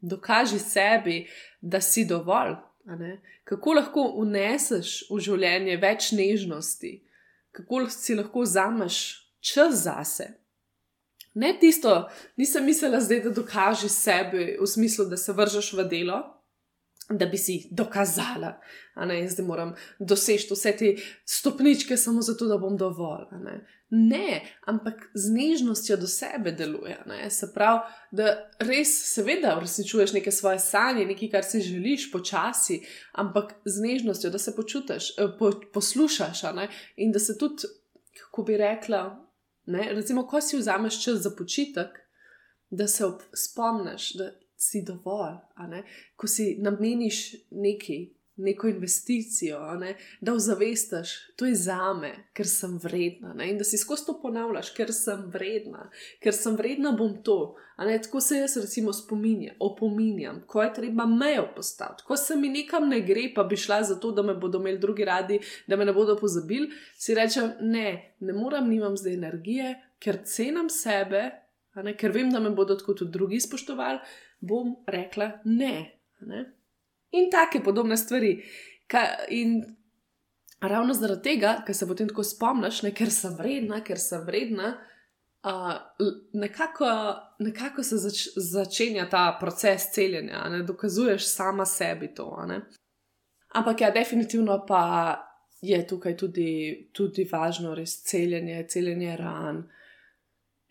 Dokaži 0.00 0.58
sebi, 0.62 1.16
da 1.60 1.80
si 1.80 2.04
dovolj. 2.06 2.54
Kako 3.44 3.74
lahko 3.78 4.04
uneseš 4.22 5.08
v 5.10 5.18
življenje 5.22 5.78
več 5.82 6.12
nežnosti, 6.14 6.92
kako 7.50 7.86
si 7.90 8.14
lahko 8.18 8.44
vzameš 8.46 9.00
čas 9.42 9.82
zase. 9.82 10.28
Ne 11.34 11.54
tisto, 11.58 12.08
nisem 12.36 12.66
mislila 12.68 13.00
zdaj, 13.00 13.22
da 13.24 13.30
dokaži 13.34 13.88
sebi 13.88 14.52
v 14.60 14.66
smislu, 14.68 15.08
da 15.08 15.16
se 15.16 15.32
vržeš 15.32 15.72
v 15.78 15.88
delo, 15.88 16.20
da 17.10 17.26
bi 17.26 17.38
si 17.38 17.68
dokazala, 17.70 18.60
da 19.36 19.42
moram 19.42 19.74
doseči 19.98 20.48
vse 20.54 20.76
te 20.76 20.96
stopničke 21.24 21.96
samo 21.96 22.22
zato, 22.22 22.46
da 22.46 22.58
bom 22.58 22.76
dovolj. 22.76 23.26
Ne? 23.44 23.60
ne, 23.94 24.40
ampak 24.66 25.10
z 25.14 25.30
nežnostjo 25.30 25.96
do 25.96 26.06
sebe 26.06 26.52
deluje. 26.52 26.96
Ne? 27.06 27.30
Se 27.30 27.50
pravi, 27.52 27.80
da 28.10 28.30
res, 28.64 28.88
seveda, 29.12 29.52
uresničuješ 29.58 30.14
neke 30.16 30.32
svoje 30.32 30.62
sanje, 30.64 31.04
nekaj, 31.06 31.28
kar 31.30 31.44
si 31.44 31.60
želiš, 31.60 32.06
počasi, 32.12 32.80
ampak 33.12 33.52
z 33.64 33.84
nežnostjo, 33.84 34.30
da 34.32 34.38
se 34.38 34.56
počutiš, 34.56 35.10
eh, 35.18 35.28
po, 35.38 35.52
poslušaš 35.74 36.40
in 36.96 37.12
da 37.12 37.18
se 37.18 37.36
tudi, 37.38 37.68
kako 38.20 38.42
bi 38.42 38.56
rekla, 38.56 39.28
ne? 39.66 39.92
recimo, 39.92 40.26
ko 40.26 40.40
si 40.40 40.56
vzameš 40.56 41.02
čas 41.04 41.20
za 41.20 41.30
počitek. 41.38 42.00
Da 42.70 42.86
se 42.88 43.04
spomniš, 43.36 44.14
da 44.16 44.30
si 44.62 44.82
dovolj, 44.86 45.38
ko 46.16 46.26
si 46.30 46.56
nameniš 46.62 47.22
nekaj, 47.50 48.04
neko 48.36 48.68
investicijo, 48.68 49.58
ne? 49.74 49.96
da 50.20 50.32
ozavestiš, 50.32 51.10
to 51.36 51.46
je 51.46 51.54
za 51.54 51.92
me, 51.94 52.12
ker 52.32 52.48
sem 52.48 52.78
vredna. 52.82 53.34
Ne? 53.34 53.50
In 53.50 53.58
da 53.58 53.64
si 53.64 53.78
skozi 53.78 54.06
to 54.06 54.14
ponavljaš, 54.22 54.70
ker 54.76 54.92
sem 54.94 55.26
vredna, 55.34 55.88
ker 56.22 56.34
sem 56.36 56.56
vredna, 56.56 56.94
bom 56.96 57.18
to. 57.26 57.56
Tako 57.76 58.20
se 58.20 58.38
jaz, 58.38 58.56
recimo, 58.62 58.92
spominjam, 58.92 59.56
opominjam, 59.60 60.42
ko 60.46 60.62
je 60.62 60.72
treba 60.74 61.06
mejo 61.06 61.48
postaviti. 61.56 62.06
Ko 62.06 62.16
se 62.16 62.36
mi 62.36 62.48
nekam 62.48 62.88
ne 62.88 63.00
gre, 63.02 63.26
pa 63.34 63.44
bi 63.44 63.58
šla 63.58 63.82
zato, 63.90 64.12
da 64.14 64.22
me 64.22 64.34
bodo 64.38 64.62
imeli 64.62 64.78
drugi 64.78 65.04
radi, 65.04 65.40
da 65.66 65.76
me 65.76 65.84
ne 65.84 65.92
bodo 65.92 66.16
pozabili, 66.16 66.70
si 66.96 67.14
rečem, 67.14 67.52
ne, 67.60 68.14
ne 68.20 68.32
moram, 68.32 68.70
nimam 68.70 68.96
zdaj 68.96 69.18
energije, 69.18 69.74
ker 69.98 70.22
cenim 70.24 70.70
sebe, 70.70 71.41
ker 71.98 72.12
vem, 72.12 72.30
da 72.30 72.40
me 72.40 72.50
bodo 72.50 72.76
tako 72.76 72.94
tudi 72.94 73.12
drugi 73.12 73.40
spoštovali 73.40 73.98
bom 74.42 74.76
rekla 74.86 75.30
ne. 75.44 76.00
ne? 76.20 76.44
In 77.10 77.30
take 77.30 77.62
podobne 77.64 77.96
stvari. 77.96 78.42
Ka, 78.86 78.98
in 79.28 79.62
ravno 80.60 80.94
zaradi 80.94 81.22
tega, 81.22 81.56
ker 81.66 81.76
se 81.76 81.86
potem 81.88 82.08
tako 82.10 82.24
spomniš, 82.26 82.82
ne, 82.82 82.92
ker 82.94 83.10
sem 83.10 83.36
vredna, 83.38 83.82
ker 83.86 84.00
sem 84.00 84.24
vredna. 84.26 84.74
Uh, 85.42 85.74
nekako, 86.38 86.86
nekako 87.42 87.82
se 87.82 87.96
zač, 87.98 88.28
začenja 88.36 89.08
ta 89.10 89.24
proces 89.40 89.88
celjenja, 89.94 90.44
ne 90.50 90.62
dokazuješ 90.62 91.26
sama 91.26 91.66
sebi 91.66 92.12
to. 92.14 92.28
Ampak 93.54 93.80
ja, 93.80 93.90
definitivno 93.90 94.60
pa 94.68 94.84
je 95.62 95.80
tukaj 95.86 96.16
tudi, 96.16 96.50
tudi 96.94 97.26
važno 97.32 97.74
res 97.74 97.96
celjenje, 98.06 98.62
celjenje 98.70 99.16
ran, 99.18 99.58
uh, 99.58 99.81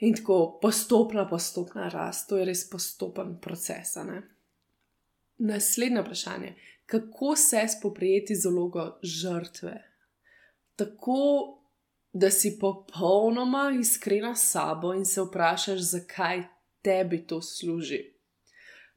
In 0.02 0.16
tako 0.18 0.58
postopna, 0.62 1.28
postopna 1.30 1.90
rast, 1.90 2.30
to 2.30 2.38
je 2.38 2.46
res 2.46 2.64
postopen 2.70 3.36
proces. 3.42 3.96
Ne? 4.06 4.22
Naslednje 5.38 6.02
vprašanje: 6.02 6.56
kako 6.86 7.36
se 7.36 7.68
spoprijeti 7.78 8.36
z 8.36 8.50
vlogo 8.50 8.88
žrtve? 9.04 9.76
Tako, 10.76 11.18
da 12.14 12.30
si 12.30 12.58
popolnoma 12.60 13.72
iskrena 13.80 14.36
s 14.36 14.52
sabo 14.52 14.94
in 14.94 15.06
se 15.06 15.22
vprašaš, 15.22 15.80
zakaj 15.80 16.44
tebi 16.82 17.28
to 17.28 17.42
služi. 17.42 18.00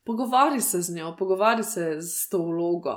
Pogovori 0.04 0.60
se 0.60 0.80
z 0.82 0.94
njo, 0.96 1.16
pogovori 1.18 1.62
se 1.64 1.96
z 2.00 2.28
to 2.28 2.38
vlogo. 2.38 2.96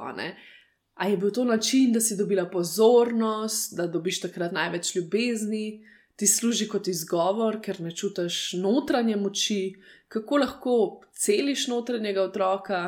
Ali 0.93 1.11
je 1.11 1.17
bil 1.17 1.31
to 1.31 1.43
način, 1.43 1.93
da 1.93 1.99
si 2.01 2.17
dobila 2.17 2.49
pozornost, 2.49 3.75
da 3.77 3.87
dobiš 3.87 4.21
takrat 4.21 4.51
največ 4.51 4.95
ljubezni? 4.95 5.83
Ti 6.17 6.27
služi 6.27 6.65
kot 6.67 6.87
izgovor, 6.89 7.59
ker 7.61 7.77
ne 7.81 7.91
čutiš 7.95 8.53
notranje 8.57 9.15
moči, 9.15 9.75
kako 10.09 10.37
lahko 10.41 10.77
celiš 11.13 11.67
notranjega 11.69 12.23
otroka. 12.25 12.79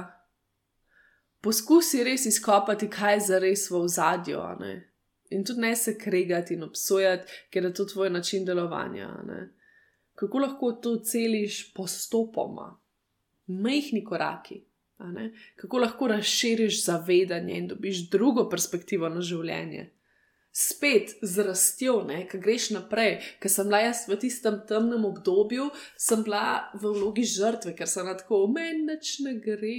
Poskusi 1.45 2.03
res 2.03 2.25
izkopati, 2.25 2.89
kaj 2.89 3.13
je 3.13 3.19
za 3.27 3.39
res 3.39 3.67
v 3.71 3.83
zadju. 3.87 4.41
In 5.29 5.45
tudi 5.45 5.61
ne 5.61 5.75
se 5.75 5.93
kregati 5.97 6.57
in 6.57 6.65
obsojati, 6.65 7.45
ker 7.53 7.69
je 7.69 7.73
to 7.73 7.85
tvoj 7.85 8.09
način 8.09 8.45
delovanja. 8.45 9.11
Kako 10.17 10.41
lahko 10.41 10.71
to 10.81 10.97
celiš 11.05 11.61
postopoma, 11.73 12.73
majhni 13.47 14.03
koraki. 14.03 14.63
Kako 15.55 15.85
lahko 15.85 16.07
razširiš 16.07 16.81
zavedanje 16.85 17.57
in 17.57 17.67
dobiš 17.67 18.09
drugo 18.09 18.49
perspektivo 18.49 19.09
na 19.09 19.21
življenje. 19.21 19.91
Spet 20.59 21.15
z 21.21 21.45
rastjo, 21.47 22.01
ki 22.31 22.39
greš 22.43 22.69
naprej, 22.75 23.19
ker 23.39 23.51
sem 23.51 23.69
bila 23.69 23.79
jaz 23.85 24.03
v 24.09 24.17
tistem 24.19 24.59
temnem 24.67 25.05
obdobju, 25.07 25.69
sem 25.97 26.23
bila 26.25 26.69
v 26.75 26.91
vlogi 26.97 27.23
žrtve, 27.23 27.75
ker 27.77 27.87
sem 27.87 28.09
tako, 28.09 28.45
meni 28.51 28.83
nič 28.89 29.19
ne 29.23 29.37
gre, 29.39 29.77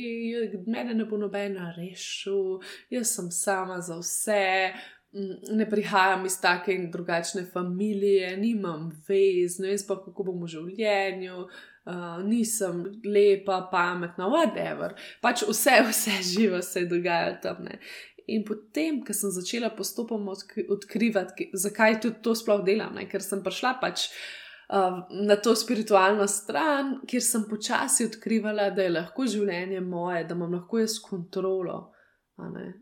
mene 0.67 0.97
ne 0.97 1.05
bo 1.05 1.21
nobena 1.21 1.75
rešil, 1.77 2.63
jaz 2.93 3.13
sem 3.17 3.29
sama 3.35 3.81
za 3.85 4.01
vse. 4.01 4.73
Mm, 5.11 5.57
ne 5.59 5.65
prihajam 5.67 6.23
iz 6.27 6.37
take 6.39 6.71
in 6.71 6.85
drugačne 6.91 7.43
družine, 7.43 8.37
nimam 8.39 8.93
vez, 9.09 9.59
ne 9.59 9.73
vem 9.73 9.81
pa, 9.89 9.97
kako 9.99 10.29
bom 10.29 10.45
v 10.45 10.51
življenju, 10.53 11.49
uh, 11.91 12.23
nisem 12.23 12.85
lepa, 13.05 13.69
pametna, 13.73 14.29
whatever. 14.31 14.95
Pač 15.21 15.43
vse, 15.49 15.81
vse 15.91 16.23
živo 16.23 16.63
se 16.63 16.81
je 16.81 16.87
dogajalo 16.87 17.37
tam. 17.43 17.65
Ne. 17.65 17.81
In 18.27 18.45
potem, 18.45 19.01
ko 19.05 19.15
sem 19.17 19.31
začela 19.31 19.71
postopoma 19.71 20.35
odkrivati, 20.69 21.51
zakaj 21.55 22.01
tudi 22.01 22.23
to 22.23 22.35
sploh 22.35 22.65
delam, 22.67 22.95
ne? 22.95 23.07
ker 23.09 23.23
sem 23.25 23.43
prišla 23.45 23.75
pač 23.81 24.09
uh, 24.09 25.01
na 25.11 25.37
to 25.37 25.55
spiritualno 25.57 26.27
stran, 26.29 26.99
kjer 27.09 27.23
sem 27.23 27.47
počasi 27.51 28.07
odkrivala, 28.11 28.71
da 28.75 28.87
je 28.87 28.95
lahko 28.97 29.27
življenje 29.27 29.81
moje, 29.81 30.25
da 30.29 30.37
imam 30.39 30.55
lahko 30.59 30.83
jaz 30.83 30.99
kontrolo, 31.03 31.81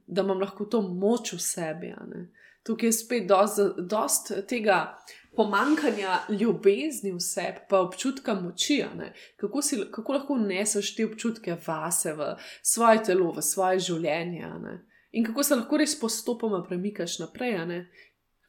da 0.06 0.22
imam 0.22 0.40
lahko 0.40 0.68
to 0.70 0.82
moč 0.82 1.32
v 1.32 1.40
sebi. 1.42 1.94
Tukaj 2.66 2.88
je 2.88 2.92
spet 2.92 3.26
dost, 3.28 3.60
dost 3.78 4.32
tega 4.48 4.82
pomankanja 5.36 6.18
ljubezni 6.28 7.12
v 7.14 7.20
sebi, 7.22 7.64
pa 7.70 7.80
občutka 7.80 8.34
moči. 8.34 8.82
Kako, 9.40 9.62
si, 9.62 9.80
kako 9.92 10.12
lahko 10.12 10.36
neseš 10.36 10.92
te 10.96 11.06
občutke 11.06 11.56
vase, 11.66 12.12
v 12.12 12.34
svoje 12.62 13.04
telo, 13.08 13.32
v 13.32 13.42
svoje 13.42 13.80
življenje 13.88 14.52
in 15.10 15.24
kako 15.24 15.42
se 15.42 15.56
lahko 15.56 15.76
res 15.76 15.94
postopoma 16.00 16.62
premikaš 16.68 17.18
naprej. 17.18 17.58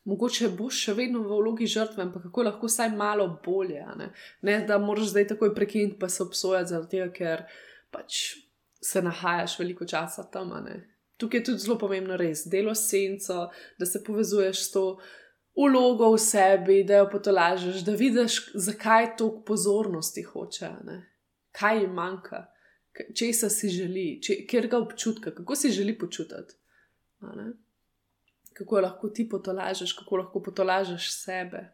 Mogoče 0.09 0.47
boš 0.57 0.77
še 0.85 0.93
vedno 0.97 1.21
v 1.21 1.37
vlogi 1.37 1.67
žrtve, 1.69 2.01
ampak 2.03 2.23
kako 2.29 2.43
lahko 2.47 2.69
vsaj 2.69 2.93
malo 2.97 3.27
bolje. 3.45 3.83
Ne? 3.99 4.11
ne, 4.41 4.59
da 4.65 4.79
moraš 4.81 5.11
zdaj 5.11 5.27
takoj 5.35 5.53
prekiniti, 5.55 5.99
pa 5.99 6.09
se 6.09 6.23
obsojati 6.23 6.71
zaradi 6.71 6.95
tega, 6.95 7.09
ker 7.13 7.43
pač 7.93 8.21
se 8.81 9.03
nahajaš 9.03 9.59
veliko 9.59 9.85
časa 9.85 10.23
tam. 10.31 10.53
Tukaj 11.19 11.39
je 11.39 11.45
tudi 11.51 11.65
zelo 11.65 11.77
pomembno 11.77 12.17
res 12.17 12.45
delo 12.47 12.73
s 12.75 12.87
senco, 12.89 13.49
da 13.77 13.85
se 13.85 14.01
povezuješ 14.03 14.63
s 14.63 14.71
to 14.71 14.85
ulogo 15.59 16.13
v 16.13 16.21
sebi, 16.23 16.83
da 16.87 17.01
jo 17.03 17.09
potolažeš, 17.11 17.83
da 17.83 17.93
vidiš, 17.99 18.39
zakaj 18.55 19.17
toliko 19.19 19.43
pozornosti 19.51 20.23
hoče, 20.23 20.71
ne? 20.87 21.01
kaj 21.51 21.81
jim 21.81 21.93
manjka 21.93 22.45
česa 23.15 23.49
si 23.49 23.69
želi, 23.69 24.19
če, 24.23 24.43
kjer 24.49 24.67
ga 24.67 24.79
občutka, 24.79 25.33
kako 25.35 25.55
si 25.55 25.71
želi 25.71 25.97
počutiti. 25.97 26.55
Kako 28.53 28.79
lahko 28.79 29.09
ti 29.09 29.27
potolažeš, 29.29 29.93
kako 29.93 30.23
lahko 30.23 30.41
potolažeš 30.43 31.11
sebe. 31.13 31.65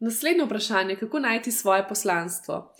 Naslednje 0.00 0.44
vprašanje, 0.44 0.96
kako 0.96 1.20
najti 1.20 1.52
svoje 1.52 1.84
poslanstvo. 1.88 2.72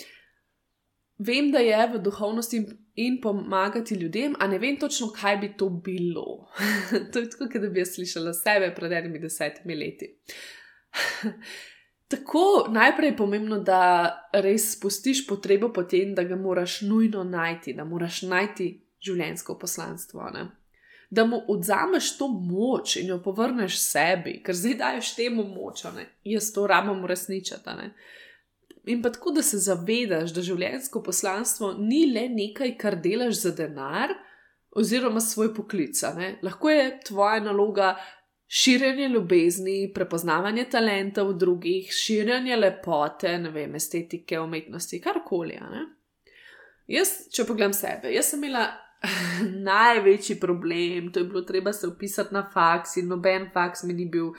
Vem, 1.18 1.50
da 1.52 1.58
je 1.58 1.80
v 1.92 1.98
duhovnosti 2.00 2.62
in 2.94 3.20
pomagati 3.20 3.94
ljudem, 3.94 4.34
a 4.38 4.46
ne 4.48 4.58
vem 4.58 4.78
točno, 4.80 5.10
kaj 5.12 5.36
bi 5.36 5.50
to 5.56 5.68
bilo. 5.68 6.48
to 7.12 7.18
je 7.18 7.30
tako, 7.30 7.58
da 7.58 7.68
bi 7.68 7.80
jaz 7.80 7.94
slišala 7.94 8.32
sebe 8.34 8.72
pred 8.74 8.92
enimi 8.92 9.20
desetimi 9.20 9.76
leti. 9.76 10.14
Tako 12.10 12.66
najprej 12.68 13.08
je 13.08 13.16
pomembno, 13.16 13.58
da 13.62 14.10
res 14.32 14.72
spustiš 14.74 15.26
potrebo 15.28 15.68
po 15.72 15.84
tem, 15.86 16.14
da 16.14 16.24
ga 16.26 16.36
moraš 16.36 16.80
nujno 16.82 17.22
najti, 17.24 17.74
da 17.78 17.84
moraš 17.84 18.22
najti 18.26 18.72
življenjsko 19.06 19.54
poslanstvo. 19.58 20.26
Ne? 20.34 20.48
Da 21.10 21.24
mu 21.26 21.38
odzameš 21.48 22.16
to 22.18 22.26
moč 22.28 22.96
in 22.98 23.12
jo 23.12 23.20
povrneš 23.22 23.78
sebi, 23.78 24.40
ker 24.42 24.58
zdaj 24.58 24.74
daješ 24.82 25.12
temu 25.20 25.44
moč, 25.46 25.84
ne? 25.94 26.08
jaz 26.26 26.50
to 26.54 26.66
rabim 26.66 27.04
uresničiti. 27.06 27.78
In 28.90 29.02
pa 29.02 29.14
tako, 29.14 29.36
da 29.38 29.46
se 29.46 29.62
zavedaš, 29.62 30.34
da 30.34 30.42
življenjsko 30.42 31.04
poslanstvo 31.06 31.76
ni 31.78 32.08
le 32.10 32.26
nekaj, 32.34 32.74
kar 32.80 32.98
delaš 32.98 33.44
za 33.44 33.54
denar 33.54 34.16
oziroma 34.74 35.22
svoj 35.22 35.54
poklic. 35.54 36.02
Lahko 36.42 36.70
je 36.74 36.90
tvoja 37.06 37.38
naloga 37.40 37.94
širjenje 38.50 39.08
ljubezni, 39.08 39.92
prepoznavanje 39.94 40.64
talentov 40.70 41.32
drugih, 41.38 41.92
širjenje 41.92 42.56
lepote, 42.56 43.38
ne 43.38 43.50
vem, 43.50 43.74
estetike, 43.78 44.40
umetnosti, 44.40 44.98
karkoli. 45.00 45.58
Jaz, 46.90 47.12
če 47.30 47.46
pogledam 47.46 47.74
sebe, 47.76 48.10
jaz 48.10 48.32
sem 48.32 48.42
imela 48.42 48.64
največji 49.70 50.40
problem, 50.42 51.12
to 51.14 51.22
je 51.22 51.28
bilo 51.30 51.44
treba 51.46 51.72
se 51.72 51.86
upisati 51.86 52.34
na 52.34 52.42
faks 52.54 52.96
in 52.98 53.06
noben 53.08 53.46
faks 53.54 53.86
mi 53.86 53.94
ni 53.94 54.08
bil, 54.10 54.32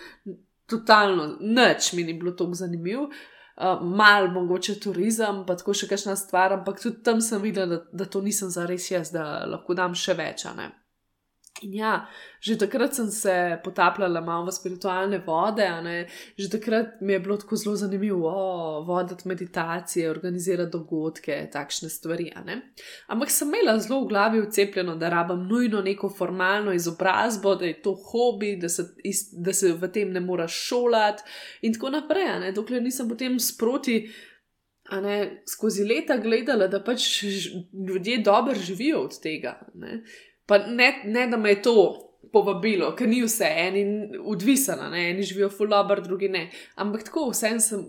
totalno 0.68 1.38
nič 1.40 1.94
mi 1.94 2.04
ni 2.04 2.14
bilo 2.14 2.36
tako 2.36 2.60
zanimiv. 2.66 3.08
Uh, 3.62 3.80
mal 3.84 4.28
mogoče 4.32 4.80
turizem, 4.80 5.44
pa 5.48 5.56
tako 5.56 5.76
še 5.78 5.88
kakšna 5.88 6.16
stvar, 6.20 6.56
ampak 6.56 6.80
tudi 6.82 7.04
tam 7.06 7.20
sem 7.22 7.40
videla, 7.44 7.78
da, 7.78 7.82
da 7.94 8.08
to 8.10 8.22
nisem 8.26 8.50
zares 8.50 8.88
jaz, 8.92 9.12
da 9.14 9.46
lahko 9.48 9.76
dam 9.78 9.96
še 9.96 10.16
več. 10.18 10.48
In 11.62 11.74
ja, 11.78 12.08
že 12.42 12.58
takrat 12.58 12.96
sem 12.96 13.10
se 13.14 13.34
potapljala 13.64 14.22
malo 14.22 14.48
v 14.48 14.54
spiritualne 14.56 15.20
vode, 15.26 15.68
že 16.38 16.50
takrat 16.50 17.02
mi 17.02 17.14
je 17.14 17.20
bilo 17.20 17.38
tako 17.38 17.56
zelo 17.56 17.76
zanimivo 17.76 18.32
voditi 18.88 19.28
meditacije, 19.28 20.10
organizirati 20.10 20.72
dogodke, 20.72 21.38
takšne 21.54 21.90
stvari. 21.90 22.32
Ampak 23.08 23.30
sem 23.30 23.48
imela 23.48 23.78
zelo 23.80 24.02
v 24.02 24.08
glavi 24.10 24.42
ucepljeno, 24.42 24.96
da 24.96 25.10
rabim 25.10 25.46
nujno 25.48 25.82
neko 25.82 26.10
formalno 26.10 26.74
izobrazbo, 26.74 27.56
da 27.56 27.66
je 27.66 27.82
to 27.82 27.94
hobi, 27.94 28.56
da 28.58 28.70
se, 28.70 28.88
da 29.38 29.54
se 29.54 29.74
v 29.74 29.92
tem 29.94 30.12
ne 30.12 30.20
moraš 30.20 30.58
šolati 30.68 31.24
in 31.62 31.78
tako 31.78 31.94
naprej. 31.94 32.52
Dokler 32.56 32.82
nisem 32.82 33.10
potem 33.10 33.40
sproti. 33.40 34.10
Ne, 34.92 35.44
skozi 35.48 35.86
leta 35.88 36.18
gledala, 36.18 36.68
da 36.68 36.82
pač 36.84 37.24
ljudje 37.88 38.18
dobro 38.26 38.56
živijo 38.56 39.06
od 39.06 39.22
tega. 39.22 39.60
Ne. 39.74 40.02
Pa 40.46 40.58
ne, 40.68 40.94
ne 41.06 41.28
da 41.28 41.38
me 41.38 41.56
je 41.56 41.62
to 41.62 41.76
povabilo, 42.32 42.94
ker 42.96 43.10
ni 43.10 43.22
vse, 43.24 43.48
eni 43.48 43.84
odvisni, 44.32 44.88
eni 45.02 45.24
živijo 45.28 45.50
fulobar, 45.52 46.02
drugi 46.04 46.30
ne. 46.32 46.48
Ampak 46.76 47.04
tako 47.10 47.30
vsem 47.32 47.60
sem 47.60 47.84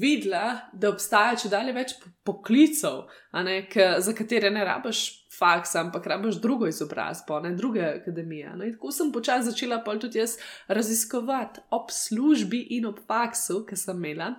videla, 0.00 0.60
da 0.72 0.90
obstaja 0.92 1.38
če 1.40 1.48
dalje 1.52 1.72
več 1.72 1.94
poklicov, 2.26 3.06
ne, 3.46 3.62
za 4.04 4.14
katere 4.16 4.50
ne 4.52 4.64
rabiš 4.66 5.04
faksa, 5.40 5.80
ampak 5.86 6.06
rabiš 6.12 6.40
drugo 6.42 6.68
izobrazbo, 6.68 7.38
ne 7.40 7.54
druge 7.56 7.82
akademije. 7.94 8.52
Ne. 8.60 8.72
Tako 8.74 8.92
sem 8.92 9.12
počasi 9.14 9.48
začela 9.48 9.80
pa 9.84 9.96
tudi 9.96 10.20
jaz 10.20 10.36
raziskovati 10.68 11.64
ob 11.76 11.88
službi 11.94 12.66
in 12.76 12.90
ob 12.90 13.00
faksu, 13.08 13.62
ki 13.68 13.78
sem 13.80 13.96
imela 13.96 14.34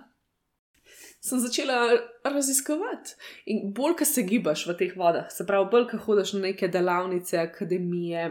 sem 1.22 1.38
začela 1.38 1.90
raziskovati. 2.24 3.14
In 3.46 3.72
bolj, 3.74 3.96
ko 4.00 4.06
se 4.08 4.24
gibaš 4.26 4.66
v 4.66 4.74
teh 4.78 4.94
vodah, 4.98 5.28
se 5.30 5.46
pravi, 5.46 5.68
bolj, 5.70 5.90
ko 5.92 6.00
hodiš 6.06 6.34
na 6.36 6.48
neke 6.48 6.68
delavnice, 6.68 7.38
akademije 7.38 8.30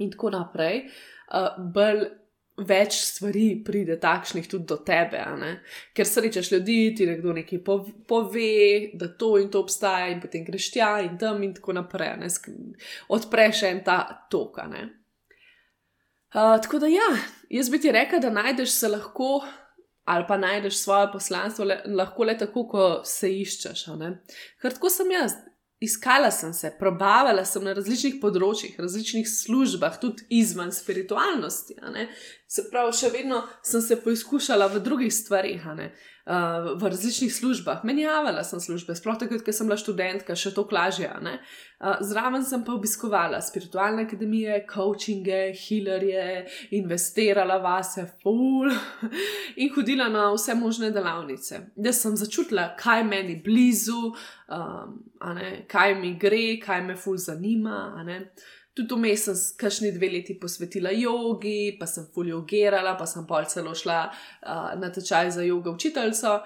in 0.00 0.10
tako 0.12 0.34
naprej, 0.36 0.84
bolj. 1.74 2.10
Več 2.52 2.98
stvari 3.00 3.62
pride 3.64 3.94
takšnih 3.96 4.44
tudi 4.44 4.68
do 4.68 4.76
tebe, 4.84 5.22
ker 5.96 6.06
srečaš 6.06 6.50
ljudi, 6.52 6.74
ti 6.98 7.06
nekdo 7.08 7.32
nekaj 7.32 7.62
pove, 7.64 8.50
da 9.00 9.08
to 9.18 9.30
in 9.40 9.48
to 9.50 9.62
obstaja, 9.64 10.10
in 10.12 10.20
potem 10.20 10.44
greš 10.44 10.66
tja 10.74 10.90
in 11.00 11.16
tam 11.18 11.40
in 11.42 11.54
tako 11.56 11.72
naprej. 11.78 12.28
Odpreš 13.16 13.62
en 13.70 13.80
ta 13.86 13.96
tok. 14.30 14.60
Uh, 14.60 16.60
tako 16.60 16.82
da 16.84 16.92
ja, 16.92 17.08
jaz 17.56 17.72
bi 17.72 17.80
ti 17.80 17.96
rekel, 17.96 18.20
da 18.20 18.34
najdeš 18.36 18.76
se 18.76 18.92
lahko 18.92 19.40
ali 20.04 20.24
pa 20.28 20.36
najdeš 20.36 20.78
svoje 20.78 21.12
poslanstvo, 21.12 21.64
le, 21.64 21.80
lahko 21.86 22.24
le 22.24 22.36
tako, 22.38 22.66
ko 22.68 22.84
se 23.04 23.30
iščeš. 23.30 23.86
Ker 24.62 24.74
tako 24.76 24.90
sem 24.90 25.10
jaz. 25.10 25.38
Iskala 25.82 26.30
sem 26.30 26.52
se, 26.54 26.70
probavala 26.78 27.42
sem 27.44 27.64
na 27.66 27.72
različnih 27.74 28.20
področjih, 28.22 28.76
različnih 28.78 29.26
službah, 29.26 29.96
tudi 29.98 30.22
izven 30.38 30.70
spiritualnosti. 30.70 31.74
Se 32.52 32.66
pravi, 32.68 32.92
še 32.92 33.08
vedno 33.14 33.38
sem 33.64 33.80
se 33.80 33.96
poizkušala 34.04 34.66
v 34.74 34.82
drugih 34.84 35.12
stvarih. 35.14 35.62
Uh, 35.72 35.86
uh, 36.26 36.80
v 36.80 36.88
različnih 36.88 37.34
službah, 37.34 37.84
menjavala 37.84 38.44
sem 38.44 38.60
službe, 38.60 38.94
sploh 38.94 39.18
takrat, 39.18 39.42
ko 39.44 39.52
sem 39.54 39.66
bila 39.66 39.78
študentka, 39.80 40.36
še 40.38 40.52
to 40.54 40.64
klažje. 40.68 41.08
Uh, 41.08 41.96
zraven 42.04 42.44
sem 42.46 42.64
pa 42.64 42.74
obiskovala 42.76 43.40
spiritualne 43.42 44.06
akademije, 44.06 44.62
coachinge, 44.70 45.40
healerje, 45.58 46.46
investirala 46.78 47.58
vase, 47.62 48.06
full 48.22 48.70
in 49.62 49.72
hodila 49.74 50.08
na 50.12 50.28
vse 50.34 50.56
možne 50.58 50.92
delavnice. 50.94 51.64
Da 51.76 51.94
sem 51.96 52.16
začutila, 52.16 52.72
kaj 52.78 53.04
meni 53.08 53.38
blizu, 53.44 54.12
um, 54.52 54.98
kaj 55.68 55.96
mi 55.98 56.14
gre, 56.20 56.60
kaj 56.62 56.84
me 56.86 56.96
full 56.96 57.18
zanima. 57.18 57.80
Tudi 58.74 58.96
vmes 58.96 59.24
sem 59.28 59.36
kašni 59.60 59.92
dve 59.92 60.08
leti 60.08 60.38
posvetila 60.40 60.90
jogi, 60.96 61.76
pa 61.80 61.86
sem 61.86 62.06
fuljogirala, 62.14 62.96
pa 62.96 63.06
sem 63.06 63.26
pol 63.28 63.44
celo 63.48 63.74
šla 63.76 64.02
uh, 64.08 64.72
na 64.80 64.88
tečaj 64.92 65.30
za 65.36 65.44
jogo 65.44 65.74
učiteljico, 65.76 66.38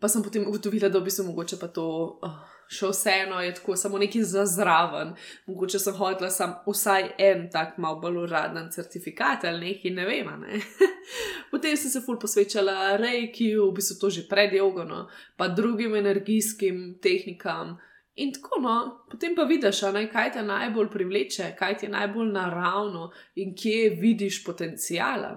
pa 0.00 0.08
sem 0.08 0.22
potem 0.22 0.44
ugotovila, 0.48 0.90
da 0.92 1.00
bi 1.00 1.10
se 1.10 1.24
mogoče 1.24 1.56
pa 1.60 1.70
to 1.72 1.86
uh, 2.20 2.40
še 2.72 2.88
vseeno 2.88 3.40
je 3.42 3.54
tako, 3.54 3.76
samo 3.76 3.98
neki 3.98 4.22
za 4.24 4.44
zraven. 4.48 5.12
Mogoče 5.46 5.78
sem 5.78 5.96
hodila 5.96 6.30
sam 6.30 6.54
vsaj 6.66 7.10
en 7.20 7.46
tak 7.52 7.78
mal 7.82 7.98
bolj 8.00 8.22
uraden 8.24 8.70
certifikat 8.72 9.44
ali 9.48 9.72
nekaj, 9.72 9.94
ne 9.96 10.06
vem. 10.08 10.32
Ne? 10.40 10.60
Potem 11.52 11.76
sem 11.76 11.92
se 11.92 12.02
ful 12.04 12.18
posvečala 12.20 12.96
reiki, 13.00 13.52
v 13.58 13.70
bistvu 13.76 13.98
to 14.00 14.10
že 14.10 14.26
predolgo, 14.28 14.86
no, 14.88 15.06
pa 15.36 15.48
drugim 15.48 15.96
energijskim 16.00 16.98
tehnikam. 17.02 17.76
In 18.14 18.32
tako, 18.32 18.60
no, 18.60 19.04
potem 19.10 19.34
pa 19.36 19.46
vidiš, 19.48 19.82
ne, 19.94 20.04
kaj 20.12 20.32
te 20.32 20.42
najbolj 20.44 20.90
privleče, 20.92 21.54
kaj 21.58 21.78
ti 21.78 21.86
je 21.86 21.92
najbolj 21.94 22.32
naravno 22.32 23.10
in 23.34 23.54
kje 23.56 23.96
vidiš 24.00 24.44
potencijala. 24.44 25.32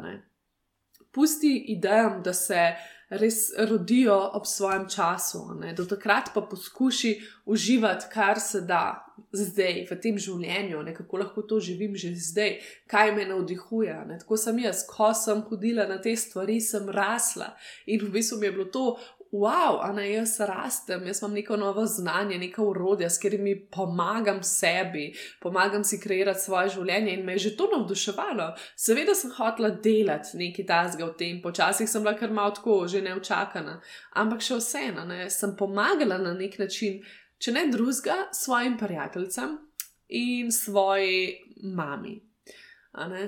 Pusti 1.11 1.53
idejam, 1.71 2.21
da 2.23 2.33
se 2.33 2.73
res 3.09 3.51
rodijo 3.69 4.17
ob 4.33 4.45
svojem 4.45 4.89
času. 4.89 5.53
Ne? 5.59 5.73
Do 5.73 5.85
takrat 5.85 6.31
pa 6.33 6.41
poskuši 6.41 7.21
uživati, 7.45 8.05
kar 8.13 8.39
se 8.39 8.61
da 8.61 9.05
zdaj 9.31 9.85
v 9.89 9.97
tem 10.01 10.17
življenju, 10.17 10.81
ne? 10.83 10.93
kako 10.95 11.21
lahko 11.21 11.43
to 11.47 11.59
živim 11.59 11.95
že 11.95 12.13
zdaj, 12.15 12.57
kaj 12.91 13.13
me 13.15 13.27
navdihuje. 13.29 13.95
Ne? 14.09 14.19
Tako 14.19 14.37
sem 14.37 14.59
jaz, 14.65 14.83
ko 14.89 15.13
sem 15.13 15.43
hodila 15.49 15.87
na 15.87 15.99
te 16.01 16.15
stvari, 16.17 16.59
sem 16.61 16.89
rasla 16.89 17.53
in 17.85 18.01
v 18.01 18.11
bistvu 18.17 18.39
mi 18.39 18.49
je 18.49 18.55
bilo 18.57 18.65
to 18.73 18.85
wow, 19.31 19.79
a 19.81 19.91
ne 19.93 20.05
jaz 20.11 20.39
rastem, 20.39 21.07
jaz 21.07 21.21
imam 21.21 21.33
neko 21.33 21.57
novo 21.57 21.85
znanje, 21.85 22.37
neka 22.37 22.63
urodja, 22.63 23.09
s 23.09 23.17
katerimi 23.17 23.67
pomagam 23.71 24.43
sebi, 24.43 25.13
pomagam 25.41 25.83
si 25.83 25.99
kreirati 25.99 26.39
svoje 26.39 26.69
življenje 26.69 27.13
in 27.13 27.25
me 27.25 27.35
je 27.35 27.45
že 27.47 27.55
to 27.57 27.67
navduševalo. 27.73 28.53
Seveda 28.75 29.15
sem 29.15 29.33
hotela 29.37 29.69
delati 29.69 30.37
nekaj 30.37 30.65
tasga 30.65 31.05
v 31.05 31.17
tem, 31.17 31.41
počasih 31.41 31.89
sem 31.89 32.03
bila 32.03 32.15
kar 32.17 32.31
malo 32.31 32.55
tako, 32.55 32.87
že 32.87 33.01
neučakana, 33.01 33.79
ampak 34.13 34.41
še 34.41 34.59
vseeno, 34.61 35.05
ne, 35.05 35.29
sem 35.29 35.55
pomagala 35.57 36.17
na 36.17 36.33
nek 36.33 36.59
način, 36.59 37.01
če 37.37 37.51
ne 37.51 37.67
drugega, 37.71 38.29
svojim 38.33 38.77
prijateljem 38.77 39.59
in 40.07 40.51
svoji 40.51 41.35
mami. 41.75 42.21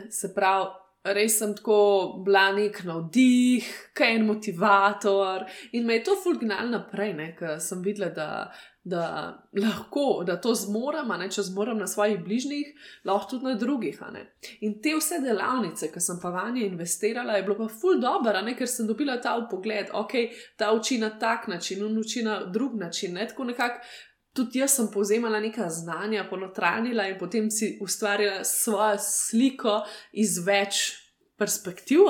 Se 0.10 0.34
pravi, 0.34 0.87
res 1.15 1.38
sem 1.39 1.54
tako 1.56 2.22
bila 2.26 2.52
nek 2.56 2.82
navdih, 2.88 3.67
kaj 3.98 4.15
en 4.15 4.26
motivator 4.28 5.46
in 5.72 5.86
me 5.86 6.00
je 6.00 6.08
to 6.08 6.17
fulgnalo 6.24 6.70
naprej, 6.72 7.13
ker 7.38 7.60
sem 7.63 7.82
videla, 7.86 8.10
da, 8.13 8.28
da 8.84 9.04
lahko, 9.60 10.24
da 10.28 10.38
to 10.41 10.54
zmorem, 10.56 11.12
ne, 11.20 11.30
če 11.34 11.43
zmorem 11.50 11.80
na 11.82 11.88
svojih 11.88 12.20
bližnjih, 12.24 12.74
lahko 13.08 13.36
tudi 13.36 13.50
na 13.50 13.56
drugih. 13.60 14.00
In 14.65 14.78
te 14.84 14.96
vse 14.98 15.22
delavnice, 15.24 15.91
ki 15.93 16.04
sem 16.04 16.20
pa 16.22 16.32
vanje 16.34 16.65
investirala, 16.67 17.38
je 17.38 17.48
bilo 17.48 17.58
pa 17.62 17.70
ful 17.72 18.02
dobro, 18.02 18.43
ker 18.58 18.72
sem 18.72 18.88
dobila 18.88 19.20
ta 19.24 19.36
pogled, 19.50 19.91
ok, 19.93 20.17
ta 20.58 20.72
uči 20.76 21.00
na 21.04 21.13
tak 21.20 21.48
način, 21.52 21.86
on 21.86 21.98
uči 21.98 22.24
na 22.24 22.39
drug 22.46 22.78
način, 22.80 23.15
ne, 23.20 23.28
tako 23.28 23.50
nekako 23.52 23.84
tudi 24.38 24.62
jaz 24.62 24.78
sem 24.78 24.88
povzemala 24.93 25.39
neka 25.41 25.69
znanja, 25.73 26.28
ponotranila 26.30 27.08
in 27.10 27.17
potem 27.17 27.50
si 27.52 27.73
ustvarila 27.82 28.43
svojo 28.45 29.00
sliko 29.02 29.80
iz 30.13 30.38
več 30.45 30.91
perspektiv. 31.38 32.06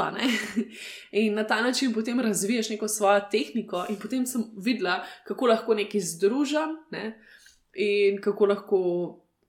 in 1.23 1.35
na 1.35 1.47
ta 1.47 1.61
način 1.61 1.93
potem 1.93 2.19
razviješ 2.19 2.69
neko 2.69 2.87
svojo 2.87 3.21
tehniko, 3.31 3.85
in 3.89 3.99
potem 4.01 4.25
sem 4.25 4.43
videla, 4.57 5.03
kako 5.27 5.47
lahko 5.53 5.73
nekaj 5.73 6.01
združim 6.01 6.77
ne? 6.91 7.15
in 7.77 8.21
kako 8.21 8.45
lahko 8.45 8.77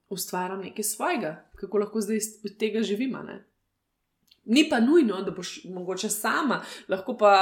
ustvarjam 0.08 0.60
nekaj 0.60 0.84
svojega, 0.84 1.30
kako 1.56 1.78
lahko 1.78 2.00
zdaj 2.00 2.16
iz 2.16 2.26
tega 2.58 2.82
živim. 2.82 3.16
Ni 4.48 4.64
pa 4.70 4.80
nujno, 4.80 5.22
da 5.22 5.30
boš 5.30 5.64
mogoče 5.64 6.08
sama, 6.08 6.62
lahko 6.88 7.16
pa 7.20 7.32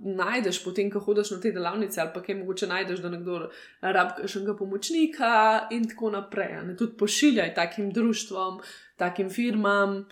najdeš 0.00 0.64
potem, 0.64 0.90
ko 0.90 0.98
hodiš 1.00 1.30
na 1.30 1.40
te 1.40 1.52
delavnice, 1.54 2.00
ali 2.00 2.10
pa 2.14 2.22
kaj 2.22 2.40
mogoče 2.40 2.66
najdeš, 2.66 3.02
da 3.04 3.12
nekdo 3.12 3.38
rabi 3.80 4.26
nekaj 4.26 4.56
pomočnika 4.58 5.30
in 5.70 5.86
tako 5.88 6.10
naprej. 6.10 6.56
Ne? 6.66 6.76
Tudi 6.76 6.96
pošiljaj 6.98 7.54
takim 7.54 7.92
društvom, 7.94 8.60
takim 8.96 9.30
firmam, 9.30 10.04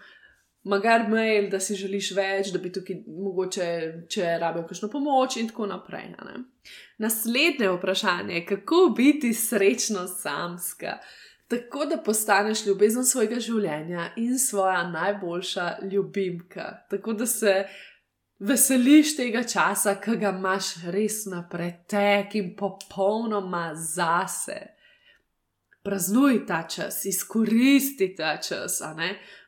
magar 0.63 1.09
mail, 1.09 1.51
da 1.51 1.61
si 1.61 1.75
želiš 1.75 2.13
več, 2.17 2.53
da 2.53 2.61
bi 2.63 2.73
tukaj 2.73 3.03
mogoče, 3.07 3.69
če 4.11 4.37
rabijo 4.41 4.67
kakšno 4.69 4.91
pomoč 4.93 5.41
in 5.41 5.49
tako 5.51 5.67
naprej. 5.67 6.13
Naslednje 6.99 7.73
vprašanje 7.77 8.35
je, 8.35 8.45
kako 8.47 8.93
biti 8.97 9.35
srečno 9.35 10.07
samska 10.07 10.99
tako 11.49 11.85
da 11.85 11.97
postaneš 12.05 12.67
ljubezen 12.67 13.05
svojega 13.05 13.41
življenja 13.41 14.11
in 14.17 14.39
svoja 14.39 14.91
najboljša 14.91 15.77
ljubimka. 15.93 16.87
Tako 16.91 17.13
da 17.13 17.27
se 17.27 17.65
veseliš 18.39 19.17
tega 19.17 19.43
časa, 19.43 19.95
ki 20.01 20.19
ga 20.21 20.35
imaš 20.37 20.75
res 20.93 21.25
na 21.27 21.43
pretek 21.49 22.35
in 22.35 22.53
popolnoma 22.57 23.73
zase. 23.75 24.59
Praznuj 25.83 26.43
ta 26.47 26.63
čas, 26.69 27.05
izkoristi 27.09 28.11
ta 28.17 28.37
čas, 28.37 28.83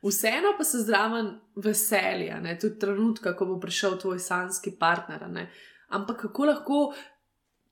vseeno 0.03 0.55
pa 0.57 0.65
se 0.65 0.79
zraven 0.79 1.35
veseli, 1.57 2.31
tudi 2.61 2.79
trenutka, 2.79 3.35
ko 3.37 3.47
bo 3.47 3.61
prišel 3.61 3.99
tvoj 3.99 4.19
sanski 4.19 4.73
partner. 4.79 5.27
Ampak 5.89 6.21
kako 6.21 6.45
lahko 6.45 6.79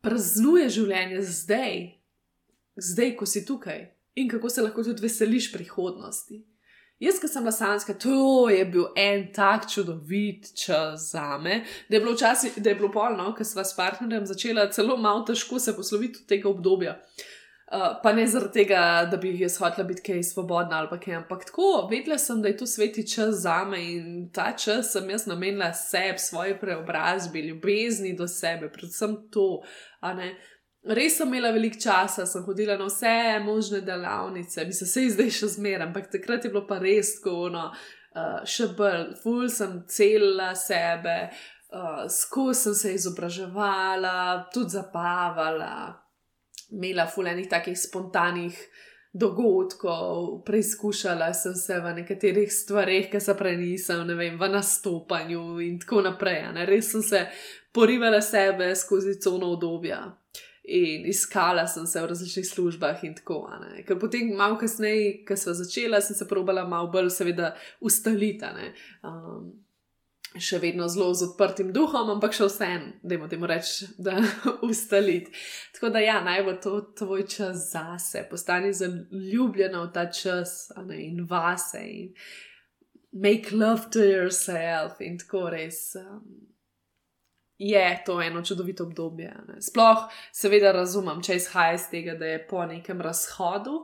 praznuješ 0.05 0.73
življenje 0.75 1.23
zdaj, 1.23 1.79
zdaj, 2.77 3.15
ko 3.17 3.27
si 3.27 3.47
tukaj? 3.47 3.98
In 4.19 4.29
kako 4.29 4.51
se 4.51 4.63
lahko 4.63 4.85
tudi 4.85 5.03
veseliš 5.03 5.53
prihodnosti. 5.53 6.43
Jaz, 6.99 7.21
ki 7.23 7.29
sem 7.31 7.45
na 7.47 7.53
Sanska, 7.55 7.95
to 7.95 8.49
je 8.51 8.65
bil 8.67 8.89
en 8.99 9.29
tak 9.35 9.69
čudovit 9.71 10.49
čas 10.59 11.13
za 11.13 11.39
me, 11.39 11.61
da 11.89 11.97
je 11.97 12.01
bilo 12.01 12.15
včasih, 12.17 12.57
da 12.59 12.73
je 12.73 12.75
bilo 12.81 12.91
polno, 12.91 13.31
ker 13.39 13.47
sva 13.47 13.63
s 13.65 13.77
partnerjem 13.77 14.27
začela 14.27 14.67
celo 14.75 14.97
malo 14.99 15.23
težko 15.27 15.61
se 15.63 15.77
posloviti 15.77 16.19
od 16.23 16.27
tega 16.27 16.51
obdobja. 16.51 16.97
Uh, 17.69 18.01
pa 18.03 18.15
ne 18.17 18.25
zaradi 18.27 18.63
tega, 18.63 18.81
da 19.11 19.17
bi 19.21 19.31
jaz 19.39 19.59
hotela 19.61 19.85
biti 19.87 20.03
kaj 20.03 20.23
svobodna 20.25 20.79
ali 20.81 20.99
kaj, 21.01 21.15
ampak 21.21 21.45
tako, 21.45 21.87
vedela 21.91 22.19
sem, 22.19 22.43
da 22.43 22.49
je 22.49 22.57
to 22.57 22.67
sveti 22.67 23.05
čas 23.07 23.43
za 23.45 23.61
me 23.69 23.79
in 23.93 24.31
ta 24.35 24.55
čas 24.57 24.93
sem 24.93 25.11
jaz 25.11 25.27
namenila 25.29 25.71
sebi, 25.73 26.19
svoji 26.19 26.57
preobrazbi, 26.61 27.47
ljubezni 27.47 28.17
do 28.17 28.27
sebe, 28.29 28.73
predvsem 28.73 29.19
to, 29.31 29.61
a 30.01 30.15
ne. 30.15 30.33
Res 30.89 31.19
sem 31.19 31.29
imela 31.29 31.51
veliko 31.53 31.77
časa, 31.83 32.25
sem 32.25 32.45
hodila 32.47 32.79
na 32.81 32.87
vse 32.89 33.39
možne 33.45 33.83
delavnice, 33.85 34.65
bi 34.65 34.73
se 34.73 34.87
vse 34.87 35.03
zdaj 35.13 35.31
še 35.37 35.49
zmeraj, 35.59 35.85
ampak 35.85 36.09
takrat 36.09 36.47
je 36.47 36.51
bilo 36.55 36.63
pa 36.69 36.79
res 36.81 37.19
tako, 37.19 37.51
no, 37.53 37.67
uh, 38.17 38.39
še 38.49 38.71
bolj, 38.79 39.11
ful 39.21 39.51
sem 39.53 39.83
celila 39.93 40.55
sebe, 40.57 41.17
uh, 41.77 42.07
skozi 42.09 42.63
sem 42.63 42.79
se 42.79 42.93
izobraževala, 42.97 44.15
tudi 44.55 44.79
zabavala, 44.79 45.75
imela 46.73 47.05
ful 47.13 47.29
enih 47.29 47.51
takih 47.53 47.77
spontanih 47.77 48.57
dogodkov, 49.13 50.41
preizkušala 50.49 51.35
sem 51.37 51.57
se 51.57 51.77
v 51.85 51.95
nekaterih 52.01 52.49
stvarih, 52.49 53.11
ki 53.13 53.21
se 53.21 53.37
prej 53.37 53.61
nisem, 53.61 54.07
ne 54.09 54.17
vem, 54.17 54.41
v 54.41 54.49
nastopanju 54.57 55.61
in 55.69 55.77
tako 55.85 56.07
naprej. 56.09 56.47
Res 56.65 56.95
sem 56.95 57.05
se 57.05 57.27
porivala 57.77 58.25
sebe 58.25 58.73
skozi 58.73 59.19
cono 59.21 59.53
obdobja 59.53 60.07
in 60.69 61.07
iskala 61.09 61.67
sem 61.67 61.87
se 61.87 62.01
v 62.03 62.11
različnih 62.11 62.47
službah 62.47 63.05
in 63.05 63.15
tako 63.17 63.41
naprej. 63.51 63.87
Ker 63.89 63.99
potem, 64.01 64.35
malo 64.37 64.59
kasneje, 64.61 65.23
ko 65.29 65.37
sem 65.37 65.57
začela, 65.57 66.01
sem 66.05 66.17
se 66.17 66.29
probala 66.29 66.67
malo 66.69 66.91
bolj, 66.93 67.11
seveda, 67.15 67.55
ustaliti. 67.81 68.53
Um, 69.03 69.49
še 70.37 70.59
vedno 70.61 70.87
zelo 70.93 71.15
z 71.17 71.31
odprtim 71.31 71.71
duhom, 71.73 72.11
ampak 72.13 72.37
še 72.37 72.51
vsem, 72.51 72.83
da 73.03 73.17
jim 73.17 73.25
temu 73.31 73.49
reči, 73.49 73.89
da 73.97 74.19
ustaliti. 74.69 75.33
Tako 75.77 75.93
da, 75.95 76.03
ja, 76.05 76.19
naj 76.25 76.45
bo 76.47 76.55
to 76.61 76.75
tvoj 77.01 77.25
čas 77.33 77.71
zase, 77.73 78.27
postani 78.31 78.75
zaljubljena 78.77 79.87
v 79.87 79.91
ta 79.95 80.09
čas 80.13 80.69
ne, 80.85 81.01
in 81.09 81.25
vase 81.31 81.81
in 81.81 82.13
make 83.13 83.57
love 83.57 83.89
to 83.91 84.05
yourself 84.05 85.01
in 85.01 85.19
tako 85.19 85.49
res. 85.55 85.97
Um, 85.97 86.49
je 87.59 88.03
to 88.07 88.23
eno 88.23 88.43
čudovito 88.43 88.85
obdobje. 88.85 89.35
Ne. 89.49 89.61
Sploh, 89.63 90.09
seveda, 90.33 90.73
razumem, 90.73 91.23
če 91.23 91.37
izhaja 91.37 91.75
iz 91.75 91.89
tega, 91.91 92.15
da 92.15 92.27
je 92.27 92.43
po 92.47 92.65
nekem 92.67 93.01
razhodu, 93.01 93.81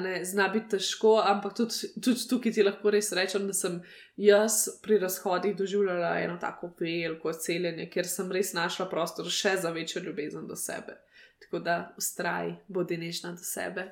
ne, 0.00 0.24
zna 0.24 0.48
biti 0.48 0.68
težko, 0.76 1.16
ampak 1.26 1.56
tudi, 1.56 1.92
tudi 2.04 2.28
tukaj 2.28 2.52
ti 2.52 2.64
lahko 2.64 2.90
res 2.90 3.12
rečem, 3.12 3.46
da 3.46 3.56
sem 3.56 3.80
jaz 4.16 4.64
pri 4.82 4.98
razhodih 5.02 5.56
doživljala 5.56 6.14
eno 6.20 6.38
tako 6.40 6.72
veliko 6.80 7.32
celjenje, 7.32 7.88
ker 7.92 8.08
sem 8.08 8.30
res 8.32 8.52
našla 8.56 8.88
prostor 8.88 9.28
še 9.28 9.56
za 9.64 9.72
večjo 9.72 10.02
ljubezen 10.02 10.46
do 10.48 10.56
sebe. 10.56 10.96
Tako 11.42 11.60
da 11.64 11.94
ustraj, 11.98 12.54
bodi 12.68 12.96
nežna 12.96 13.34
do 13.36 13.44
sebe. 13.44 13.88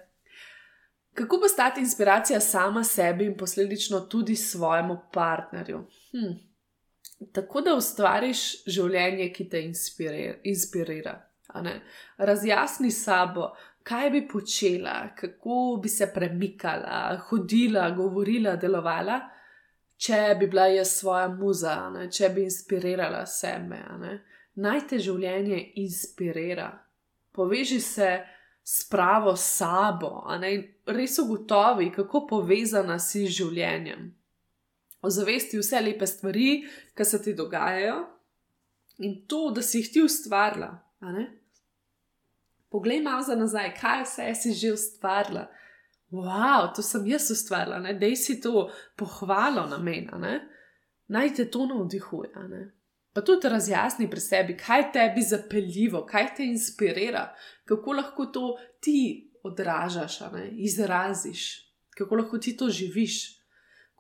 Kako 1.15 1.41
postati 1.43 1.81
inspiracija 1.81 2.41
sama 2.41 2.85
sebi 2.85 3.27
in 3.27 3.37
posledično 3.37 4.01
tudi 4.01 4.37
svojemu 4.37 4.99
partnerju? 5.13 5.79
Hm, 6.13 6.37
tako 7.33 7.61
da 7.61 7.75
ustvariš 7.77 8.45
življenje, 8.67 9.33
ki 9.33 9.49
te 9.51 9.61
inspirira. 9.65 11.17
Razjasni 12.19 12.91
sabo, 12.91 13.51
kaj 13.83 14.11
bi 14.11 14.23
počela, 14.29 15.11
kako 15.19 15.81
bi 15.83 15.89
se 15.89 16.11
premikala, 16.15 17.19
hodila, 17.29 17.91
govorila, 17.91 18.57
delovala, 18.57 19.21
če 20.01 20.21
bi 20.39 20.47
bila 20.47 20.67
jaz 20.71 20.95
svoja 21.01 21.29
muza, 21.29 21.77
ne? 21.93 22.09
če 22.11 22.29
bi 22.35 22.45
inspirirala 22.49 23.25
sebe. 23.27 23.81
Naj 24.61 24.87
te 24.89 24.99
življenje 24.99 25.61
inspirira. 25.83 26.71
Poveži 27.33 27.81
se 27.81 28.11
s 28.65 28.87
sabo, 29.37 30.25
in 30.47 30.65
res 30.87 31.19
ugotovi, 31.19 31.91
kako 31.93 32.27
povezana 32.27 32.99
si 32.99 33.27
z 33.27 33.43
življenjem. 33.43 34.11
Ozavesti 35.03 35.59
vse 35.59 35.81
lepe 35.81 36.07
stvari, 36.07 36.65
ki 36.95 37.05
se 37.05 37.23
ti 37.23 37.35
dogajajo 37.35 38.01
in 39.01 39.23
to, 39.27 39.51
da 39.55 39.63
si 39.63 39.79
jih 39.81 39.93
ti 39.93 40.03
ustvarila. 40.03 40.75
Poglej 42.69 43.01
malo 43.03 43.23
za 43.23 43.35
nazaj, 43.35 43.73
kaj 43.81 44.05
vse 44.05 44.35
si 44.35 44.53
že 44.53 44.73
ustvarila. 44.73 45.49
Wow, 46.11 46.75
to 46.75 46.83
sem 46.83 47.07
jaz 47.07 47.31
ustvarila, 47.31 47.81
da 47.93 48.17
si 48.17 48.41
to 48.41 48.69
pohvalo 48.97 49.67
na 49.67 49.79
meni, 49.79 50.11
naj 51.09 51.35
te 51.35 51.51
to 51.51 51.67
navdihuje. 51.67 52.33
Pa 53.13 53.23
tudi 53.23 53.49
razjasni 53.49 54.11
pri 54.11 54.21
sebi, 54.21 54.57
kaj 54.57 54.93
tebi 54.93 55.23
zapeljivo, 55.23 56.05
kaj 56.07 56.35
te 56.37 56.45
inspirira, 56.45 57.35
kako 57.65 57.93
lahko 57.93 58.27
to 58.27 58.57
ti 58.81 59.31
odražaš, 59.43 60.19
izraziš, 60.53 61.73
kako 61.97 62.15
lahko 62.15 62.39
ti 62.39 62.57
to 62.57 62.69
živiš. 62.69 63.40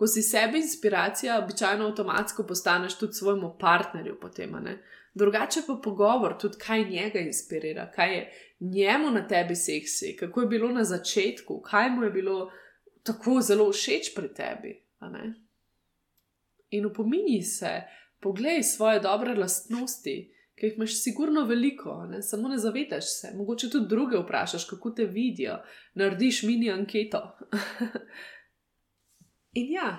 Ko 0.00 0.06
si 0.06 0.22
sebi 0.22 0.58
inspiracija, 0.58 1.38
običajno 1.42 1.84
avtomatsko 1.84 2.46
postaneš 2.48 2.94
tudi 2.98 3.12
svojemu 3.12 3.56
partnerju 3.60 4.14
potem. 4.20 4.54
Drugače 5.14 5.60
pa 5.66 5.74
pogovor, 5.84 6.38
tudi 6.40 6.56
kaj 6.58 6.84
njega 6.84 7.18
inspirira, 7.18 7.90
kaj 7.90 8.14
je 8.14 8.32
njemu 8.60 9.10
na 9.10 9.26
tebi 9.28 9.56
seksi, 9.56 10.16
kako 10.16 10.40
je 10.40 10.46
bilo 10.46 10.68
na 10.68 10.84
začetku, 10.84 11.60
kaj 11.60 11.90
mu 11.90 12.04
je 12.04 12.10
bilo 12.10 12.50
tako 13.02 13.40
zelo 13.40 13.68
všeč 13.72 14.14
pri 14.16 14.32
tebi. 14.34 14.72
In 16.70 16.86
upomini 16.86 17.42
se, 17.42 17.82
poglej 18.20 18.62
svoje 18.62 19.00
dobre 19.00 19.34
lastnosti, 19.34 20.16
ki 20.56 20.66
jih 20.66 20.76
imaš 20.76 21.02
sigurno 21.02 21.44
veliko, 21.44 22.06
ne? 22.06 22.22
samo 22.22 22.48
ne 22.48 22.58
zavedaš 22.58 23.04
se. 23.20 23.36
Mogoče 23.36 23.70
tudi 23.70 23.88
druge 23.88 24.16
vprašaš, 24.16 24.64
kako 24.64 24.90
te 24.90 25.04
vidijo, 25.04 25.60
narediš 25.94 26.42
mini 26.42 26.70
anketo. 26.70 27.36
In 29.58 29.72
ja, 29.74 29.90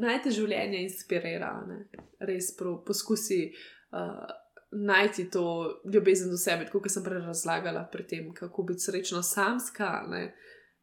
naj 0.00 0.22
te 0.24 0.32
življenje 0.32 0.80
inspirira, 0.86 1.52
ne? 1.68 1.84
res 2.26 2.50
pro, 2.56 2.78
poskusi 2.86 3.42
uh, 3.52 4.26
najti 4.72 5.28
to 5.30 5.44
ljubezen 5.92 6.30
do 6.32 6.38
sebe, 6.40 6.68
kot 6.72 6.88
sem 6.90 7.04
prej 7.04 7.24
razlagala 7.26 7.84
pri 7.92 8.06
tem, 8.08 8.28
kako 8.34 8.66
biti 8.70 8.86
srečno 8.88 9.22
samska, 9.22 9.90
ne? 10.10 10.30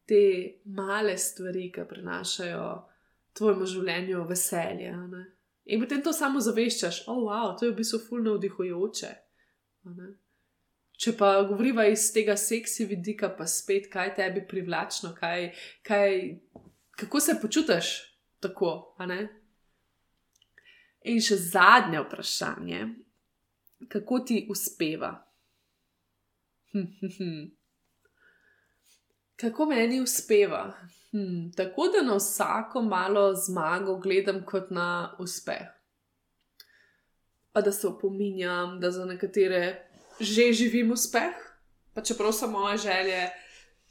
te 0.10 0.24
male 0.66 1.18
stvari, 1.18 1.70
ki 1.74 1.88
prenašajo 1.90 2.68
tvojemu 3.38 3.70
življenju 3.76 4.26
veselje. 4.30 4.92
Ne? 5.14 5.24
In 5.74 5.82
potem 5.82 6.04
to 6.04 6.14
samo 6.14 6.42
zaveščaš, 6.44 7.06
oh, 7.08 7.24
wow, 7.30 7.54
to 7.58 7.66
je 7.66 7.72
v 7.72 7.78
bistvu 7.80 8.02
fulno 8.10 8.36
vdihujoče. 8.38 9.14
Če 11.04 11.14
pa 11.20 11.32
govoriva 11.48 11.86
iz 11.90 12.06
tega 12.16 12.36
seksi 12.40 12.86
vidika, 12.88 13.32
pa 13.36 13.48
spet, 13.50 13.90
kaj 13.92 14.14
tebi 14.20 14.44
privlačno, 14.48 15.14
kaj, 15.18 15.50
kaj, 15.88 16.20
kako 16.96 17.20
se 17.20 17.40
počutiš 17.42 17.86
tako. 18.40 18.96
In 21.04 21.22
še 21.22 21.36
zadnje 21.36 22.00
vprašanje, 22.06 22.88
kako 23.92 24.20
ti 24.20 24.48
uspeva? 24.50 25.12
kako 29.36 29.66
meni 29.66 30.02
uspeva? 30.02 30.74
Hmm, 31.12 31.52
tako 31.58 31.88
da 31.94 32.02
na 32.02 32.16
vsako 32.16 32.82
malo 32.82 33.34
zmago 33.36 33.98
gledam 34.00 34.46
kot 34.46 34.72
na 34.72 35.16
uspeh. 35.20 35.68
Pa 37.52 37.62
da 37.62 37.72
se 37.72 37.88
opominjam, 37.88 38.80
da 38.80 38.92
za 38.92 39.06
nekatere 39.06 39.90
že 40.20 40.54
živim 40.54 40.92
uspeh, 40.92 41.34
pa 41.94 42.02
čeprav 42.02 42.32
so 42.32 42.48
moje 42.48 42.78
želje 42.78 43.30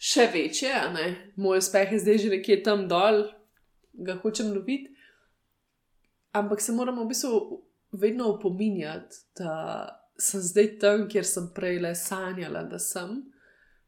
še 0.03 0.27
večje, 0.35 0.73
moj 1.39 1.63
uspeh 1.63 1.93
je 1.95 2.01
zdaj 2.03 2.23
že 2.25 2.33
nekje 2.37 2.63
tam 2.67 2.89
dol, 2.91 3.25
ga 3.93 4.19
hočem 4.23 4.51
loviti. 4.55 4.91
Ampak 6.33 6.61
se 6.65 6.73
moramo 6.73 7.05
v 7.05 7.13
bistvu 7.13 7.61
vedno 8.01 8.33
opominjati, 8.33 9.17
da 9.39 9.53
sem 10.19 10.41
zdaj 10.41 10.69
tam, 10.81 11.05
kjer 11.09 11.27
sem 11.29 11.51
prej 11.55 11.79
le 11.85 11.95
sanjala, 11.99 12.65
da 12.65 12.81
sem 12.81 13.21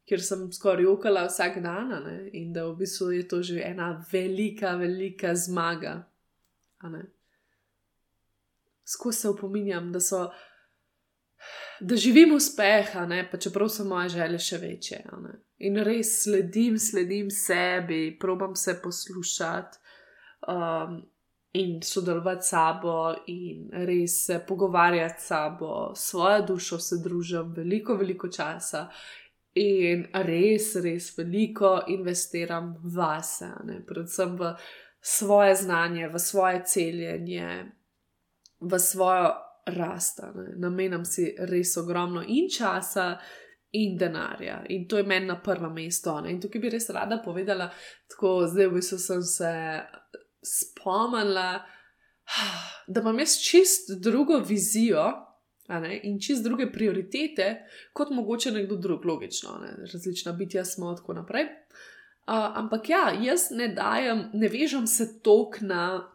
kjer 0.05 0.23
sem 0.23 0.53
skoraj 0.53 0.85
jokala 0.85 1.27
vsak 1.29 1.63
dan, 1.65 1.93
ne? 2.05 2.17
in 2.33 2.53
da 2.53 2.67
v 2.69 2.77
bistvu 2.83 3.11
je 3.13 3.29
to 3.29 3.43
že 3.43 3.63
ena 3.65 4.05
velika, 4.13 4.77
velika 4.77 5.35
zmaga. 5.35 6.03
Skozi 8.85 9.19
se 9.19 9.29
upominjam, 9.29 9.93
da, 9.93 10.01
so, 10.01 10.29
da 11.81 11.97
živim 11.97 12.35
uspeh, 12.35 12.93
pa 13.31 13.39
čeprav 13.39 13.69
so 13.69 13.85
moje 13.85 14.09
želje 14.09 14.39
še 14.39 14.59
večje. 14.59 15.05
In 15.59 15.77
res 15.87 16.23
sledim, 16.23 16.79
sledim 16.79 17.31
sebi, 17.31 18.17
probam 18.21 18.57
se 18.57 18.81
poslušati. 18.83 19.79
Um, 20.49 21.03
In 21.55 21.83
sodelovati 21.83 22.43
s 22.43 22.49
sabo, 22.51 23.15
in 23.27 23.69
res 23.87 24.27
se 24.27 24.41
pogovarjati 24.49 25.23
s 25.23 25.27
sabo, 25.27 25.93
svojo 25.95 26.41
dušo 26.43 26.79
se 26.79 26.97
družim 26.99 27.53
veliko, 27.55 27.95
veliko 27.95 28.29
časa, 28.29 28.89
in 29.55 30.03
res, 30.27 30.73
res 30.83 31.13
veliko 31.19 31.77
investiram 31.89 32.75
vase, 32.83 33.53
ne? 33.65 33.79
predvsem 33.87 34.35
v 34.37 34.51
svoje 35.01 35.55
znanje, 35.55 36.09
v 36.09 36.19
svoje 36.19 36.65
celjenje, 36.67 37.71
v 38.61 38.79
svojo 38.79 39.31
rast. 39.67 40.21
Namenam 40.57 41.05
si 41.05 41.37
res 41.39 41.77
ogromno 41.77 42.25
in 42.27 42.51
časa. 42.51 43.13
In 43.75 43.97
denarja, 43.99 44.61
in 44.71 44.85
to 44.89 45.01
je 45.01 45.03
meni 45.03 45.27
na 45.27 45.41
prvem 45.43 45.73
mestu. 45.75 46.13
In 46.31 46.39
tukaj 46.41 46.61
bi 46.63 46.71
res 46.71 46.87
rada 46.95 47.19
povedala, 47.25 47.67
tako 48.13 48.45
zdaj 48.47 48.69
v 48.71 48.77
bistvu 48.77 48.99
sem 49.03 49.23
se 49.27 49.53
spomnila, 50.47 51.49
da 52.87 53.01
imam 53.01 53.19
jaz 53.19 53.35
čist 53.43 53.91
drugo 54.01 54.39
vizijo 54.39 55.09
in 56.03 56.21
čist 56.21 56.45
druge 56.45 56.69
prioritete, 56.73 57.67
kot 57.93 58.11
mogoče 58.11 58.53
nekdo 58.53 58.77
drug, 58.77 59.05
logično, 59.05 59.59
ne? 59.63 59.75
različna 59.93 60.33
bitja 60.33 60.65
smo 60.65 60.91
in 60.91 60.97
tako 60.97 61.13
naprej. 61.13 61.45
Uh, 61.45 62.35
ampak 62.57 62.89
ja, 62.89 63.13
jaz 63.21 63.51
ne 63.51 63.69
dajem, 63.69 64.29
ne 64.33 64.49
vežem 64.49 64.87
se 64.87 65.21
tok 65.23 65.61
na, 65.61 66.13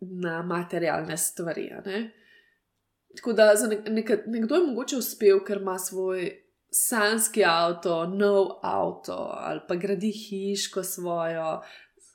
na 0.00 0.42
materialne 0.42 1.16
stvari. 1.16 1.70
Ne? 1.86 2.00
Tako 3.16 3.32
da 3.32 3.54
za 3.56 3.68
nek, 3.68 3.88
nek, 3.88 4.10
nekdo 4.26 4.54
je 4.54 4.66
mogoče 4.66 4.96
uspel, 4.96 5.40
ker 5.44 5.60
ima 5.62 5.78
svoj 5.78 6.30
sanski 6.70 7.44
avto, 7.44 8.06
nov 8.06 8.58
avto 8.62 9.16
ali 9.32 9.60
pa 9.68 9.74
gradi 9.74 10.10
hiško 10.10 10.82
svojo, 10.82 11.60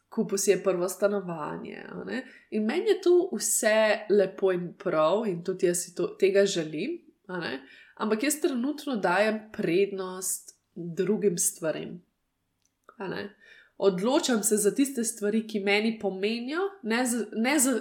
kupil 0.09 0.37
si 0.37 0.51
je 0.51 0.63
prvo 0.63 0.89
stanovanje. 0.89 1.83
In 2.51 2.65
meni 2.65 2.89
je 2.89 3.01
to 3.01 3.29
vse 3.33 4.05
lepo 4.09 4.51
in 4.51 4.73
prav, 4.77 5.25
in 5.27 5.43
tudi 5.43 5.65
jaz 5.65 5.85
si 5.85 5.95
to, 5.95 6.07
tega 6.19 6.45
želim, 6.45 6.99
ampak 7.95 8.23
jaz 8.23 8.41
trenutno 8.41 8.95
dajem 8.95 9.39
prednost 9.53 10.55
drugim 10.75 11.37
stvarem. 11.37 12.01
Odločam 13.81 14.43
se 14.43 14.57
za 14.61 14.71
tiste 14.77 15.03
stvari, 15.03 15.41
ki 15.47 15.59
meni 15.65 15.95
pomenijo, 15.99 16.67
ne 16.83 17.05
za, 17.05 17.23
ne 17.33 17.55
za 17.59 17.71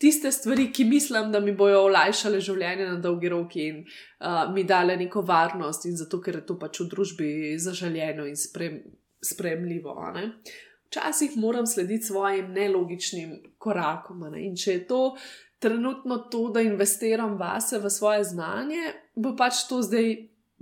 tiste 0.00 0.32
stvari, 0.32 0.70
ki 0.72 0.84
mislim, 0.88 1.28
da 1.32 1.40
mi 1.40 1.52
bojo 1.52 1.82
olajšale 1.84 2.40
življenje 2.40 2.86
na 2.88 2.96
dolgi 2.96 3.28
rok 3.28 3.56
in 3.60 3.82
uh, 3.84 4.48
mi 4.54 4.64
dale 4.64 4.96
neko 4.96 5.20
varnost, 5.20 5.84
in 5.84 5.98
zato, 6.00 6.20
ker 6.24 6.40
je 6.40 6.46
to 6.48 6.56
pač 6.58 6.80
v 6.80 6.88
družbi 6.94 7.30
zaželjeno 7.60 8.24
in 8.30 8.40
sprem, 8.40 8.80
spremljivo. 9.20 9.98
Uh, 10.00 10.24
včasih 10.90 11.36
moram 11.36 11.66
slediti 11.66 12.08
svojim 12.08 12.52
nelogičnim 12.52 13.42
korakom. 13.58 14.20
Ne? 14.30 14.46
In 14.46 14.56
če 14.56 14.72
je 14.72 14.86
to 14.86 15.16
trenutno 15.58 16.18
to, 16.32 16.48
da 16.48 16.60
investiram 16.60 17.36
vase, 17.38 17.78
v 17.78 17.90
svoje 17.90 18.24
znanje, 18.24 18.94
bo 19.14 19.36
pač 19.36 19.66
to 19.68 19.82
zdaj 19.82 20.16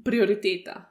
prioriteta. 0.04 0.82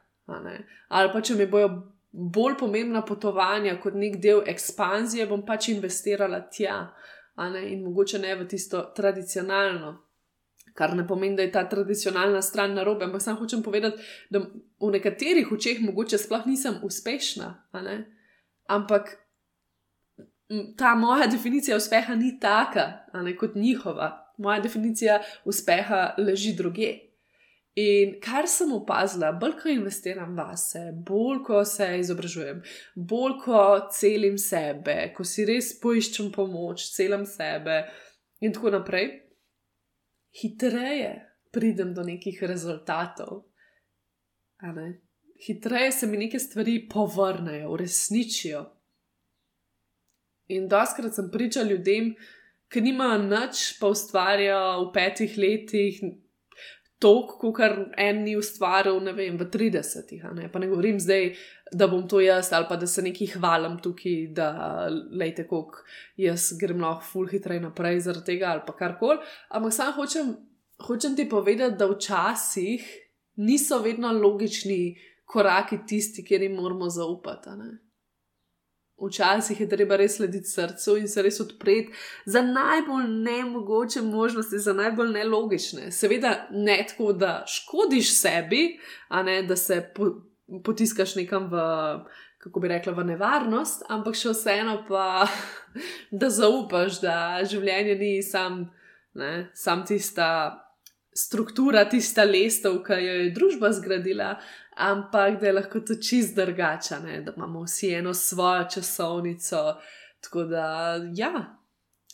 Ali 0.87 1.11
pa 1.13 1.21
če 1.21 1.35
mi 1.35 1.45
bojo 1.47 1.69
bolj 2.17 2.57
pomembna 2.59 3.03
potovanja 3.05 3.75
kot 3.81 3.93
nek 3.93 4.17
del 4.21 4.41
ekspanzije, 4.49 5.27
bom 5.29 5.45
pač 5.45 5.69
investirala 5.69 6.41
tja. 6.49 6.79
In 7.37 7.83
mogoče 7.85 8.19
ne 8.19 8.33
v 8.35 8.47
tisto 8.49 8.81
tradicionalno, 8.97 9.91
kar 10.73 10.95
ne 10.97 11.05
pomeni, 11.07 11.35
da 11.37 11.45
je 11.45 11.51
ta 11.53 11.63
tradicionalna 11.69 12.41
stran 12.41 12.73
narobe, 12.73 13.05
ampak 13.05 13.21
samo 13.21 13.43
hočem 13.43 13.61
povedati, 13.63 14.01
da 14.33 14.41
v 14.41 14.91
nekaterih 14.97 15.51
očeh 15.53 15.81
mogoče 15.85 16.17
sploh 16.17 16.47
nisem 16.49 16.79
uspešna, 16.83 17.51
ampak 18.73 19.13
ta 20.77 20.95
moja 20.95 21.27
definicija 21.27 21.77
uspeha 21.77 22.15
ni 22.15 22.39
taka, 22.39 22.87
ne, 23.13 23.35
kot 23.37 23.55
njihova. 23.55 24.33
Moja 24.37 24.59
definicija 24.59 25.21
uspeha 25.45 26.15
leži 26.17 26.55
druge. 26.57 26.93
In 27.77 28.15
kar 28.17 28.47
sem 28.49 28.71
opazila, 28.73 29.29
bolj 29.37 29.53
ko 29.59 29.69
investiram 29.69 30.31
vase, 30.37 30.79
bolj 31.05 31.43
ko 31.45 31.59
se 31.65 31.85
izobražujem, 31.99 32.63
bolj 32.95 33.35
ko 33.43 33.59
celim 33.93 34.39
sebe, 34.41 34.95
ko 35.13 35.25
si 35.27 35.45
res 35.45 35.75
poiščem 35.83 36.31
pomoč, 36.33 36.87
celim 36.95 37.27
sebe 37.29 37.83
in 38.41 38.55
tako 38.55 38.73
naprej, 38.79 39.11
hitreje 40.41 41.13
pridem 41.53 41.93
do 41.93 42.01
nekih 42.07 42.41
rezultatov. 42.49 43.45
hitreje 45.45 45.91
se 45.91 46.07
mi 46.07 46.17
neke 46.17 46.39
stvari 46.39 46.79
povrnejo, 46.89 47.71
uresničijo. 47.77 48.65
In 50.47 50.65
doskrat 50.67 51.13
sem 51.13 51.29
pričal 51.31 51.69
ljudem, 51.69 52.15
ki 52.73 52.81
nimajo 52.81 53.21
nič, 53.21 53.77
pa 53.79 53.93
ustvarjajo 53.93 54.87
v 54.87 54.93
petih 54.95 55.37
letih 55.37 56.01
toliko, 56.99 57.51
kot 57.53 57.93
en 57.97 58.23
ni 58.25 58.35
ustvaril, 58.37 58.99
ne 59.03 59.13
vem, 59.13 59.37
v 59.37 59.47
30-ih. 59.53 60.25
Ne? 60.37 60.49
Pa 60.51 60.59
ne 60.59 60.69
govorim 60.71 60.99
zdaj, 60.99 61.31
da 61.71 61.87
bom 61.91 62.05
to 62.07 62.21
jaz 62.23 62.51
ali 62.55 62.65
pa 62.69 62.77
da 62.79 62.87
se 62.87 63.01
neki 63.03 63.27
hvalim 63.35 63.77
tukaj, 63.83 64.27
da 64.35 64.49
lejte, 65.11 65.47
koliko 65.47 65.83
jaz 66.17 66.51
grem 66.59 66.81
lahko 66.81 67.05
ful 67.05 67.27
hitreje 67.29 67.61
naprej 67.61 67.99
zaradi 68.07 68.33
tega 68.33 68.53
ali 68.53 68.65
pa 68.67 68.75
karkoli. 68.77 69.19
Ampak 69.49 69.75
sam 69.75 69.93
hočem, 69.97 70.33
hočem 70.87 71.15
ti 71.15 71.27
povedati, 71.29 71.77
da 71.77 71.89
včasih 71.91 72.87
niso 73.43 73.81
vedno 73.83 74.11
logični 74.13 74.97
koraki 75.27 75.83
tisti, 75.87 76.23
kjer 76.25 76.47
jim 76.47 76.55
moramo 76.55 76.89
zaupati. 76.89 77.49
Včasih 78.97 79.59
je 79.61 79.69
treba 79.69 79.95
res 79.95 80.15
slediti 80.17 80.49
srcu 80.49 80.95
in 80.97 81.07
se 81.07 81.21
res 81.21 81.39
odpreti 81.39 81.93
za 82.25 82.41
najbolj 82.41 83.07
nemogoče 83.07 84.01
možnosti, 84.01 84.57
za 84.59 84.73
najbolj 84.73 85.11
nelogične. 85.13 85.91
Seveda 85.91 86.47
ne 86.51 86.79
tako, 86.89 87.13
da 87.13 87.43
škodiš 87.47 88.15
sebi, 88.17 88.79
a 89.07 89.23
ne 89.23 89.43
da 89.43 89.55
se 89.55 89.83
po, 89.95 90.09
potiskaš 90.65 91.15
nekam 91.15 91.45
v, 91.51 91.61
kako 92.41 92.59
bi 92.59 92.67
rekla, 92.67 92.93
v 92.93 93.05
nevarnost, 93.11 93.85
ampak 93.89 94.17
še 94.17 94.33
vseeno 94.33 94.79
pa, 94.89 95.27
da 96.19 96.29
zaupaš, 96.33 97.01
da 97.01 97.17
življenje 97.45 97.99
ni 98.01 98.13
sam, 98.25 98.63
ne, 99.13 99.51
sam 99.53 99.85
tista 99.85 100.66
struktura, 101.17 101.85
tista 101.89 102.23
lestev, 102.23 102.81
ki 102.85 102.97
jo 103.01 103.13
je 103.21 103.29
družba 103.33 103.71
zgradila, 103.73 104.35
ampak 104.77 105.39
da 105.41 105.49
je 105.49 105.53
lahko 105.53 105.81
to 105.81 105.97
čist 106.01 106.35
drugače, 106.37 106.99
da 107.25 107.33
imamo 107.35 107.63
vsi 107.65 107.93
eno 107.97 108.13
svojo 108.13 108.67
časovnico. 108.75 109.61
Tako 110.21 110.43
da, 110.43 110.67
ja, 111.15 111.31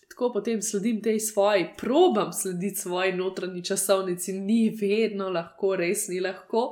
tako 0.09 0.31
potem 0.33 0.61
sledim 0.61 1.01
tej 1.01 1.19
svoji, 1.19 1.67
probam 1.77 2.33
slediti 2.33 2.75
svoji 2.75 3.13
notranji 3.13 3.63
časovnici, 3.63 4.33
ni 4.33 4.69
vedno 4.81 5.29
lahko, 5.29 5.75
res 5.75 6.07
ni 6.07 6.19
lahko, 6.19 6.69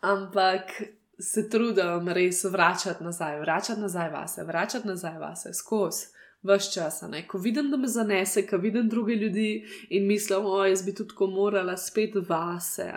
ampak 0.00 0.72
se 1.20 1.48
trudim 1.50 2.08
res 2.08 2.44
vračati 2.44 3.04
nazaj, 3.04 3.40
vračati 3.40 3.80
nazaj 3.80 4.10
vase, 4.10 4.44
vračati 4.44 4.88
nazaj 4.88 5.18
vase, 5.18 5.52
skozi. 5.54 6.19
Ves 6.42 6.70
čas, 6.72 7.02
ne? 7.02 7.26
ko 7.28 7.38
vidim, 7.38 7.68
da 7.70 7.76
me 7.76 7.88
zanese, 7.88 8.46
ko 8.48 8.56
vidim 8.56 8.88
druge 8.88 9.14
ljudi 9.14 9.64
in 9.90 10.06
mislim, 10.08 10.46
o, 10.46 10.64
jaz 10.64 10.82
bi 10.86 10.94
tudi 10.94 11.12
tako 11.12 11.26
morala 11.26 11.76
spet 11.76 12.16
vase, 12.28 12.88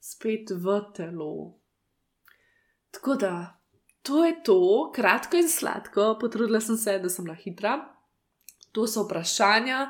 spet 0.00 0.50
v 0.50 0.80
telo. 0.96 1.60
Tako 2.90 3.14
da, 3.14 3.60
to 4.02 4.24
je 4.24 4.34
to, 4.44 4.90
kratko 4.94 5.36
in 5.36 5.48
sladko, 5.48 6.16
potrudila 6.20 6.60
sem 6.60 6.76
se, 6.76 6.98
da 6.98 7.08
sem 7.08 7.24
bila 7.24 7.36
hitra. 7.38 7.76
To 8.72 8.86
so 8.86 9.06
vprašanja, 9.06 9.86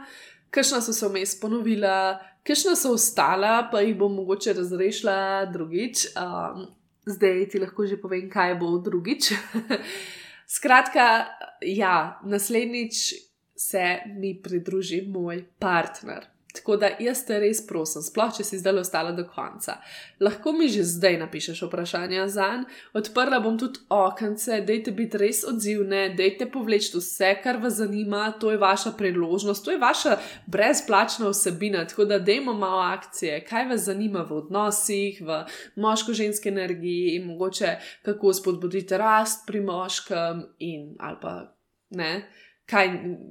kakšna 0.50 0.80
so 0.84 0.92
se 0.92 1.08
vmes 1.08 1.32
ponovila, 1.40 2.18
kakšna 2.44 2.76
so 2.76 2.92
ostala, 2.92 3.70
pa 3.72 3.80
jih 3.80 3.96
bom 3.96 4.14
mogoče 4.20 4.52
razrešila 4.52 5.46
drugič. 5.52 6.06
Um, 6.12 6.68
zdaj 7.08 7.48
ti 7.48 7.60
lahko 7.62 7.86
že 7.86 7.96
povem, 7.96 8.28
kaj 8.30 8.58
bo 8.60 8.76
drugič. 8.84 9.32
Skratka, 10.46 11.26
ja, 11.60 12.20
naslednjič 12.24 13.12
se 13.56 13.98
mi 14.06 14.42
pridruži 14.42 15.02
moj 15.08 15.44
partner. 15.58 16.26
Tako 16.56 16.76
da 16.80 16.90
jaz 17.00 17.24
te 17.26 17.38
res 17.42 17.60
prosim, 17.66 18.02
sploh 18.02 18.32
če 18.36 18.44
si 18.44 18.58
zdaj 18.58 18.80
ostala 18.82 19.12
do 19.16 19.26
konca. 19.28 19.78
Lahko 20.20 20.52
mi 20.56 20.68
že 20.72 20.84
zdaj 20.86 21.18
napišeš 21.22 21.62
vprašanja 21.66 22.28
za 22.28 22.46
njega, 22.46 22.64
odprla 22.92 23.40
bom 23.40 23.58
tudi 23.58 23.80
okence, 23.88 24.60
dejte 24.66 24.92
biti 24.96 25.18
res 25.20 25.42
odzivne, 25.48 26.14
dejte 26.16 26.48
povleči 26.50 26.96
vse, 26.96 27.32
kar 27.42 27.60
vas 27.62 27.78
zanima, 27.80 28.30
to 28.40 28.50
je 28.50 28.58
vaša 28.58 28.92
priložnost, 28.98 29.64
to 29.64 29.74
je 29.74 29.78
vaša 29.78 30.16
brezplačna 30.46 31.30
vsebina. 31.30 31.86
Tako 31.86 32.04
da 32.04 32.18
dejmo 32.18 32.54
malo 32.54 32.80
akcije, 32.82 33.44
kaj 33.44 33.68
vas 33.72 33.86
zanima 33.88 34.22
v 34.28 34.38
odnosih, 34.42 35.20
v 35.20 35.42
moško-ženski 35.76 36.48
energiji 36.48 37.16
in 37.16 37.26
mogoče 37.26 37.76
kako 38.02 38.32
spodbuditi 38.32 38.96
rast 38.96 39.46
pri 39.46 39.60
moškem 39.60 40.42
in 40.58 40.94
ali 41.00 41.16
pa 41.22 41.52
ne 41.90 42.28
kaj, 42.66 42.88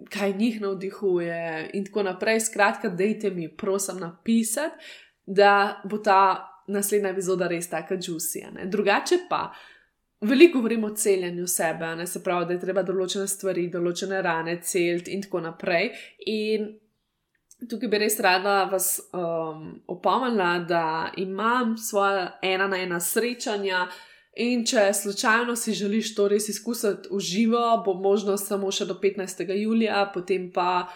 kaj 0.09 0.33
njih 0.33 0.61
navdihuje, 0.61 1.69
in 1.73 1.85
tako 1.85 2.03
naprej. 2.03 2.39
Skratka, 2.39 2.89
dejte 2.89 3.29
mi, 3.29 3.49
prosim, 3.57 3.99
napisati, 3.99 4.75
da 5.25 5.81
bo 5.83 5.97
ta 5.97 6.51
naslednja 6.67 7.09
epizoda 7.09 7.47
res 7.47 7.69
tako 7.69 7.93
juicy. 7.93 8.45
Drugače 8.65 9.17
pa. 9.29 9.53
Veliko 10.21 10.57
govorimo 10.57 10.87
o 10.87 10.95
celjenju 10.95 11.47
sebe, 11.47 11.95
ne 11.95 12.07
se 12.07 12.23
pravi, 12.23 12.45
da 12.45 12.53
je 12.53 12.59
treba 12.59 12.81
določene 12.83 13.27
stvari, 13.27 13.67
določene 13.69 14.21
rane 14.23 14.55
celiti 14.63 15.13
in 15.13 15.21
tako 15.21 15.41
naprej. 15.43 15.91
In 16.31 16.69
tukaj 17.69 17.91
bi 17.91 17.99
res 17.99 18.15
rada 18.23 18.63
vas 18.71 18.95
um, 19.13 19.67
opomnila, 19.91 20.63
da 20.65 21.11
imam 21.17 21.75
svoje 21.77 22.29
ena 22.41 22.67
na 22.71 22.79
ena 22.81 22.99
srečanja, 22.99 23.83
uh, 23.83 24.14
In 24.35 24.65
če 24.67 24.89
slučajno 24.93 25.55
si 25.55 25.73
želiš 25.73 26.11
to 26.15 26.27
res 26.27 26.49
izkusiti 26.51 27.07
v 27.11 27.19
živo, 27.23 27.63
bo 27.85 27.93
možnost 27.95 28.49
samo 28.51 28.71
še 28.71 28.87
do 28.89 28.97
15. 28.99 29.45
julija, 29.55 30.01
potem 30.13 30.49
pa 30.51 30.89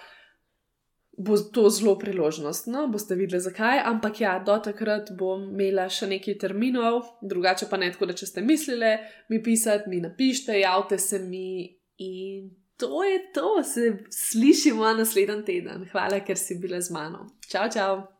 bo 1.20 1.38
to 1.38 1.70
zelo 1.70 1.98
priložnostno, 2.00 2.86
boste 2.92 3.16
videli 3.16 3.42
zakaj. 3.44 3.82
Ampak 3.86 4.22
ja, 4.22 4.38
do 4.44 4.56
takrat 4.64 5.12
bom 5.20 5.50
imela 5.52 5.88
še 5.92 6.08
nekaj 6.12 6.38
terminov, 6.40 7.02
drugače 7.24 7.68
pa 7.72 7.80
ne 7.80 7.92
tako, 7.92 8.12
da 8.12 8.16
če 8.16 8.28
ste 8.28 8.44
mislili 8.44 8.94
mi 9.32 9.42
pisati, 9.44 9.92
mi 9.92 10.04
napišite, 10.04 10.60
javite 10.60 11.00
se 11.00 11.20
mi 11.24 11.68
in 12.00 12.56
to 12.80 13.04
je 13.04 13.20
to, 13.36 13.64
se 13.64 13.90
slišimo 14.10 14.94
naslednji 15.00 15.44
teden. 15.48 15.84
Hvala, 15.92 16.24
ker 16.24 16.40
si 16.40 16.60
bila 16.60 16.80
z 16.80 16.96
mano. 16.96 17.28
Čau, 17.52 17.68
čau! 17.72 18.19